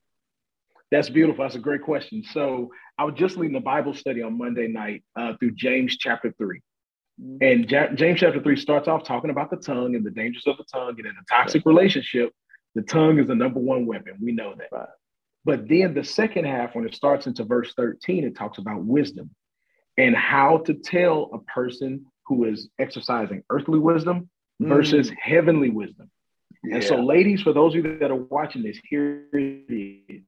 That's 0.91 1.09
beautiful. 1.09 1.43
That's 1.43 1.55
a 1.55 1.59
great 1.59 1.81
question. 1.81 2.23
So 2.31 2.71
I 2.97 3.05
was 3.05 3.15
just 3.15 3.37
leading 3.37 3.55
a 3.55 3.61
Bible 3.61 3.93
study 3.93 4.21
on 4.21 4.37
Monday 4.37 4.67
night 4.67 5.03
uh, 5.15 5.33
through 5.39 5.51
James 5.51 5.97
chapter 5.97 6.33
3. 6.37 6.61
Mm-hmm. 7.21 7.37
And 7.41 7.67
J- 7.67 7.89
James 7.95 8.19
chapter 8.19 8.41
3 8.41 8.55
starts 8.55 8.87
off 8.87 9.03
talking 9.03 9.29
about 9.29 9.49
the 9.49 9.57
tongue 9.57 9.95
and 9.95 10.05
the 10.05 10.11
dangers 10.11 10.43
of 10.45 10.57
the 10.57 10.65
tongue. 10.71 10.95
And 10.97 11.07
in 11.07 11.13
a 11.13 11.25
toxic 11.33 11.65
relationship, 11.65 12.31
the 12.75 12.81
tongue 12.81 13.19
is 13.19 13.27
the 13.27 13.35
number 13.35 13.59
one 13.59 13.85
weapon. 13.85 14.13
We 14.21 14.31
know 14.31 14.53
that. 14.57 14.67
Right. 14.71 14.87
But 15.45 15.67
then 15.67 15.93
the 15.93 16.03
second 16.03 16.45
half, 16.45 16.75
when 16.75 16.85
it 16.85 16.95
starts 16.95 17.27
into 17.27 17.43
verse 17.43 17.73
13, 17.75 18.23
it 18.23 18.35
talks 18.35 18.57
about 18.57 18.83
wisdom 18.83 19.29
and 19.97 20.15
how 20.15 20.59
to 20.59 20.73
tell 20.73 21.29
a 21.33 21.39
person 21.39 22.05
who 22.25 22.45
is 22.45 22.69
exercising 22.79 23.43
earthly 23.49 23.79
wisdom 23.79 24.29
versus 24.59 25.11
mm. 25.11 25.15
heavenly 25.21 25.69
wisdom. 25.69 26.09
Yeah. 26.63 26.75
And 26.75 26.83
so, 26.83 26.95
ladies, 26.95 27.41
for 27.41 27.51
those 27.51 27.75
of 27.75 27.83
you 27.83 27.97
that 27.99 28.11
are 28.11 28.15
watching 28.15 28.63
this, 28.63 28.79
here 28.89 29.25
it 29.33 29.65
is 30.07 30.23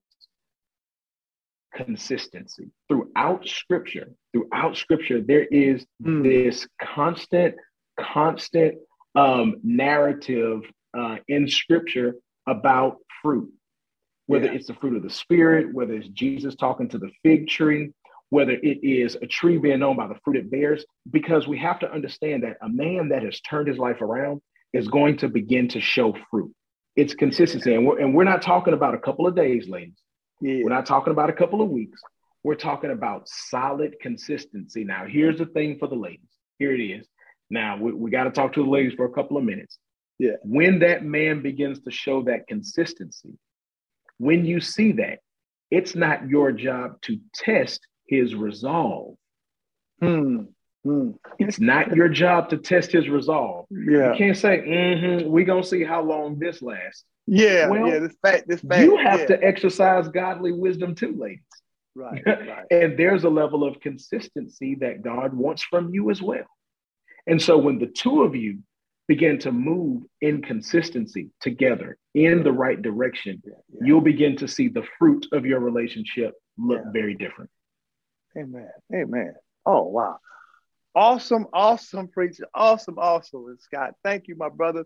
consistency. 1.73 2.71
Throughout 2.89 3.47
scripture, 3.47 4.12
throughout 4.34 4.75
scripture, 4.75 5.21
there 5.21 5.45
is 5.45 5.86
mm. 6.04 6.23
this 6.23 6.67
constant, 6.82 7.56
constant 7.97 8.75
um, 9.15 9.56
narrative 9.63 10.62
uh, 10.97 11.17
in 11.28 11.47
scripture 11.47 12.15
about 12.47 12.97
fruit 13.21 13.49
whether 14.27 14.45
yeah. 14.45 14.53
it's 14.53 14.67
the 14.67 14.73
fruit 14.75 14.97
of 14.97 15.03
the 15.03 15.09
spirit, 15.09 15.73
whether 15.73 15.93
it's 15.93 16.07
Jesus 16.09 16.55
talking 16.55 16.89
to 16.89 16.97
the 16.97 17.11
fig 17.23 17.47
tree, 17.47 17.91
whether 18.29 18.51
it 18.51 18.83
is 18.83 19.15
a 19.21 19.27
tree 19.27 19.57
being 19.57 19.79
known 19.79 19.95
by 19.95 20.07
the 20.07 20.17
fruit 20.23 20.38
it 20.38 20.49
bears, 20.49 20.83
because 21.11 21.47
we 21.47 21.57
have 21.59 21.79
to 21.79 21.91
understand 21.91 22.43
that 22.43 22.57
a 22.61 22.69
man 22.69 23.09
that 23.09 23.23
has 23.23 23.39
turned 23.41 23.67
his 23.67 23.77
life 23.77 24.01
around 24.01 24.41
is 24.73 24.88
going 24.88 25.17
to 25.17 25.29
begin 25.29 25.67
to 25.69 25.79
show 25.79 26.15
fruit. 26.29 26.51
It's 26.95 27.13
consistency. 27.13 27.73
And 27.73 27.85
we're, 27.85 27.99
and 27.99 28.15
we're 28.15 28.23
not 28.23 28.41
talking 28.41 28.73
about 28.73 28.95
a 28.95 28.99
couple 28.99 29.27
of 29.27 29.35
days, 29.35 29.67
ladies. 29.67 29.99
Yeah. 30.41 30.61
We're 30.63 30.69
not 30.69 30.85
talking 30.85 31.11
about 31.11 31.29
a 31.29 31.33
couple 31.33 31.61
of 31.61 31.69
weeks. 31.69 32.01
We're 32.43 32.55
talking 32.55 32.91
about 32.91 33.27
solid 33.27 33.95
consistency. 34.01 34.83
Now, 34.83 35.05
here's 35.07 35.38
the 35.38 35.45
thing 35.45 35.77
for 35.79 35.88
the 35.88 35.95
ladies. 35.95 36.29
Here 36.59 36.73
it 36.73 36.81
is. 36.81 37.07
Now, 37.49 37.77
we, 37.77 37.93
we 37.93 38.11
got 38.11 38.25
to 38.25 38.31
talk 38.31 38.53
to 38.53 38.63
the 38.63 38.69
ladies 38.69 38.93
for 38.95 39.05
a 39.05 39.11
couple 39.11 39.38
of 39.38 39.43
minutes. 39.43 39.77
Yeah. 40.19 40.33
When 40.43 40.79
that 40.79 41.03
man 41.03 41.41
begins 41.41 41.81
to 41.81 41.91
show 41.91 42.23
that 42.23 42.47
consistency, 42.47 43.38
when 44.17 44.45
you 44.45 44.60
see 44.60 44.93
that, 44.93 45.19
it's 45.71 45.95
not 45.95 46.30
your 46.30 46.51
job 46.51 47.01
to 47.04 47.19
test 47.34 47.86
his 48.08 48.36
resolve. 48.36 49.15
Hmm. 49.99 50.43
Hmm. 50.84 51.12
It's 51.39 51.60
not 51.60 51.95
your 51.95 52.08
job 52.08 52.49
to 52.49 52.58
test 52.58 52.91
his 52.91 53.10
resolve. 53.10 53.65
Yeah. 53.71 54.12
You 54.12 54.17
can't 54.17 54.38
say, 54.38 54.60
mm-hmm, 54.60 55.30
we're 55.30 55.45
going 55.45 55.63
to 55.63 55.67
see 55.67 55.84
how 55.84 56.04
long 56.04 56.38
this 56.38 56.62
lasts. 56.62 57.04
Yeah. 57.25 57.67
Well, 57.67 57.88
yeah. 57.88 57.99
This 57.99 58.15
fact, 58.21 58.47
this 58.47 58.62
fact. 58.62 58.84
You 58.84 58.97
have 58.97 59.21
yeah. 59.21 59.25
to 59.28 59.43
exercise 59.43 60.08
godly 60.10 60.51
wisdom 60.51 60.93
too, 60.93 61.15
ladies. 61.17 61.39
Right, 61.95 62.21
right. 62.25 62.65
and 62.69 62.99
there's 62.99 63.23
a 63.23 63.30
level 63.30 63.63
of 63.63 63.80
consistency 63.80 64.75
that 64.82 65.01
God 65.01 65.34
wants 65.34 65.63
from 65.63 65.93
you 65.93 66.12
as 66.12 66.21
well. 66.21 66.45
And 67.25 67.41
so 67.41 67.58
when 67.58 67.80
the 67.80 67.88
two 67.88 68.23
of 68.23 68.36
you 68.36 68.60
begin 69.08 69.39
to 69.39 69.51
move 69.51 70.04
in 70.21 70.41
consistency 70.41 71.30
together 71.39 71.97
in 72.15 72.43
the 72.43 72.51
right 72.51 72.82
direction, 72.82 73.41
yeah, 73.45 73.54
yeah. 73.69 73.80
you'll 73.84 74.01
begin 74.01 74.38
to 74.38 74.47
see 74.47 74.69
the 74.69 74.84
fruit 74.97 75.28
of 75.34 75.45
your 75.45 75.60
relationship 75.60 76.34
look 76.58 76.82
yeah. 76.84 76.91
very 76.91 77.13
different. 77.13 77.49
Amen. 78.38 78.69
Amen. 78.93 79.34
Oh, 79.65 79.84
wow. 79.84 80.17
Awesome, 80.95 81.45
awesome 81.51 82.08
preacher. 82.08 82.47
Awesome, 82.54 82.97
awesome. 82.97 83.45
And 83.47 83.60
Scott, 83.60 83.95
thank 84.04 84.28
you, 84.28 84.36
my 84.38 84.49
brother. 84.49 84.86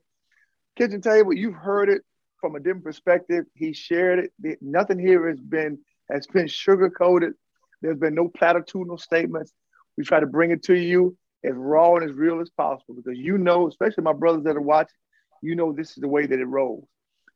Kitchen 0.76 1.02
table, 1.02 1.34
you've 1.34 1.54
heard 1.54 1.90
it 1.90 2.02
from 2.42 2.56
a 2.56 2.60
different 2.60 2.84
perspective. 2.84 3.46
He 3.54 3.74
shared 3.74 4.30
it. 4.44 4.58
Nothing 4.62 4.98
here 4.98 5.30
has 5.30 5.40
been 5.40 5.78
has 6.10 6.26
been 6.26 6.48
sugar 6.48 6.90
coated. 6.90 7.34
There's 7.82 8.00
been 8.00 8.16
no 8.16 8.28
platitudinal 8.28 9.00
statements. 9.00 9.54
We 9.98 10.04
try 10.04 10.20
to 10.20 10.26
bring 10.26 10.50
it 10.50 10.64
to 10.64 10.74
you 10.74 11.16
as 11.44 11.54
raw 11.54 11.96
and 11.96 12.10
as 12.10 12.16
real 12.16 12.42
as 12.42 12.50
possible 12.50 12.96
because 12.96 13.20
you 13.20 13.38
know, 13.38 13.68
especially 13.68 14.04
my 14.04 14.14
brothers 14.14 14.44
that 14.46 14.56
are 14.56 14.62
watching, 14.62 14.96
you 15.44 15.56
know 15.56 15.72
this 15.72 15.90
is 15.90 15.98
the 15.98 16.08
way 16.08 16.26
that 16.26 16.40
it 16.40 16.46
rolls. 16.46 16.88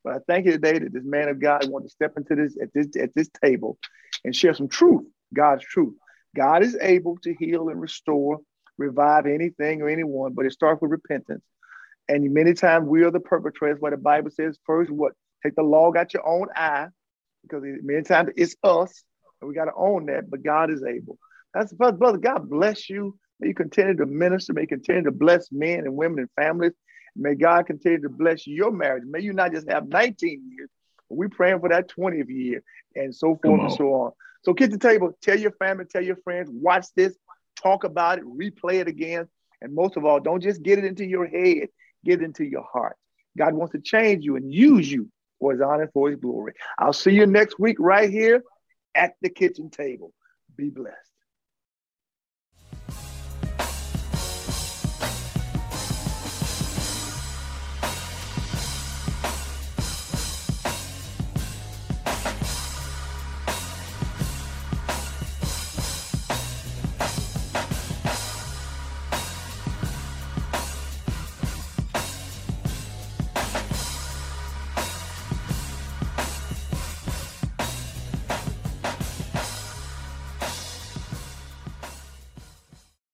But 0.03 0.15
I 0.15 0.19
thank 0.27 0.45
you 0.45 0.53
today 0.53 0.79
that 0.79 0.93
this 0.93 1.03
man 1.05 1.29
of 1.29 1.39
God 1.39 1.69
wanted 1.69 1.85
to 1.85 1.91
step 1.91 2.13
into 2.17 2.35
this 2.35 2.57
at 2.61 2.73
this 2.73 2.87
at 3.01 3.13
this 3.15 3.29
table 3.43 3.77
and 4.23 4.35
share 4.35 4.53
some 4.53 4.67
truth, 4.67 5.05
God's 5.33 5.63
truth. 5.63 5.95
God 6.35 6.63
is 6.63 6.77
able 6.81 7.17
to 7.23 7.33
heal 7.35 7.69
and 7.69 7.79
restore, 7.79 8.39
revive 8.77 9.25
anything 9.25 9.81
or 9.81 9.89
anyone, 9.89 10.33
but 10.33 10.45
it 10.45 10.51
starts 10.51 10.81
with 10.81 10.91
repentance. 10.91 11.43
And 12.09 12.33
many 12.33 12.53
times 12.53 12.87
we 12.87 13.03
are 13.03 13.11
the 13.11 13.19
perpetrators. 13.19 13.79
What 13.79 13.91
the 13.91 13.97
Bible 13.97 14.31
says 14.31 14.57
first, 14.65 14.91
what 14.91 15.13
Take 15.43 15.55
the 15.55 15.63
log 15.63 15.97
out 15.97 16.13
your 16.13 16.25
own 16.25 16.47
eye 16.55 16.87
because 17.43 17.63
many 17.83 18.03
times 18.03 18.29
it's 18.37 18.55
us 18.63 19.03
and 19.41 19.49
we 19.49 19.53
got 19.53 19.65
to 19.65 19.73
own 19.75 20.05
that, 20.05 20.29
but 20.29 20.41
God 20.41 20.71
is 20.71 20.83
able. 20.83 21.17
That's 21.53 21.73
brother, 21.73 21.97
brother. 21.97 22.17
God 22.17 22.49
bless 22.49 22.89
you. 22.89 23.17
May 23.39 23.49
you 23.49 23.53
continue 23.53 23.95
to 23.97 24.05
minister. 24.05 24.53
May 24.53 24.61
you 24.61 24.67
continue 24.67 25.03
to 25.03 25.11
bless 25.11 25.51
men 25.51 25.79
and 25.79 25.95
women 25.95 26.19
and 26.19 26.29
families. 26.35 26.71
May 27.15 27.35
God 27.35 27.67
continue 27.67 28.01
to 28.01 28.09
bless 28.09 28.47
your 28.47 28.71
marriage. 28.71 29.03
May 29.05 29.21
you 29.21 29.33
not 29.33 29.51
just 29.51 29.69
have 29.69 29.87
19 29.87 30.51
years, 30.55 30.69
we're 31.09 31.29
praying 31.29 31.59
for 31.59 31.69
that 31.69 31.89
20th 31.89 32.29
year 32.29 32.63
and 32.95 33.13
so 33.13 33.39
forth 33.41 33.61
and 33.61 33.71
so 33.71 33.93
on. 33.93 34.11
So 34.43 34.53
get 34.53 34.71
the 34.71 34.77
table, 34.77 35.11
tell 35.21 35.39
your 35.39 35.51
family, 35.51 35.85
tell 35.85 36.03
your 36.03 36.17
friends, 36.17 36.49
watch 36.51 36.87
this, 36.95 37.15
talk 37.61 37.83
about 37.83 38.19
it, 38.19 38.25
replay 38.25 38.75
it 38.81 38.87
again. 38.87 39.27
And 39.61 39.73
most 39.73 39.95
of 39.95 40.05
all, 40.05 40.19
don't 40.19 40.41
just 40.41 40.61
get 40.61 40.79
it 40.79 40.85
into 40.85 41.05
your 41.05 41.25
head, 41.25 41.69
get 42.03 42.21
it 42.21 42.23
into 42.23 42.43
your 42.43 42.65
heart. 42.71 42.97
God 43.37 43.53
wants 43.53 43.71
to 43.73 43.79
change 43.79 44.23
you 44.25 44.35
and 44.35 44.51
use 44.51 44.91
you 44.91 45.09
for 45.39 45.53
his 45.53 45.61
honor, 45.61 45.89
for 45.93 46.09
his 46.09 46.19
glory. 46.19 46.53
I'll 46.77 46.93
see 46.93 47.11
you 47.11 47.25
next 47.25 47.59
week 47.59 47.77
right 47.79 48.09
here 48.09 48.43
at 48.95 49.13
the 49.21 49.29
kitchen 49.29 49.69
table. 49.69 50.13
Be 50.55 50.69
blessed. 50.69 51.12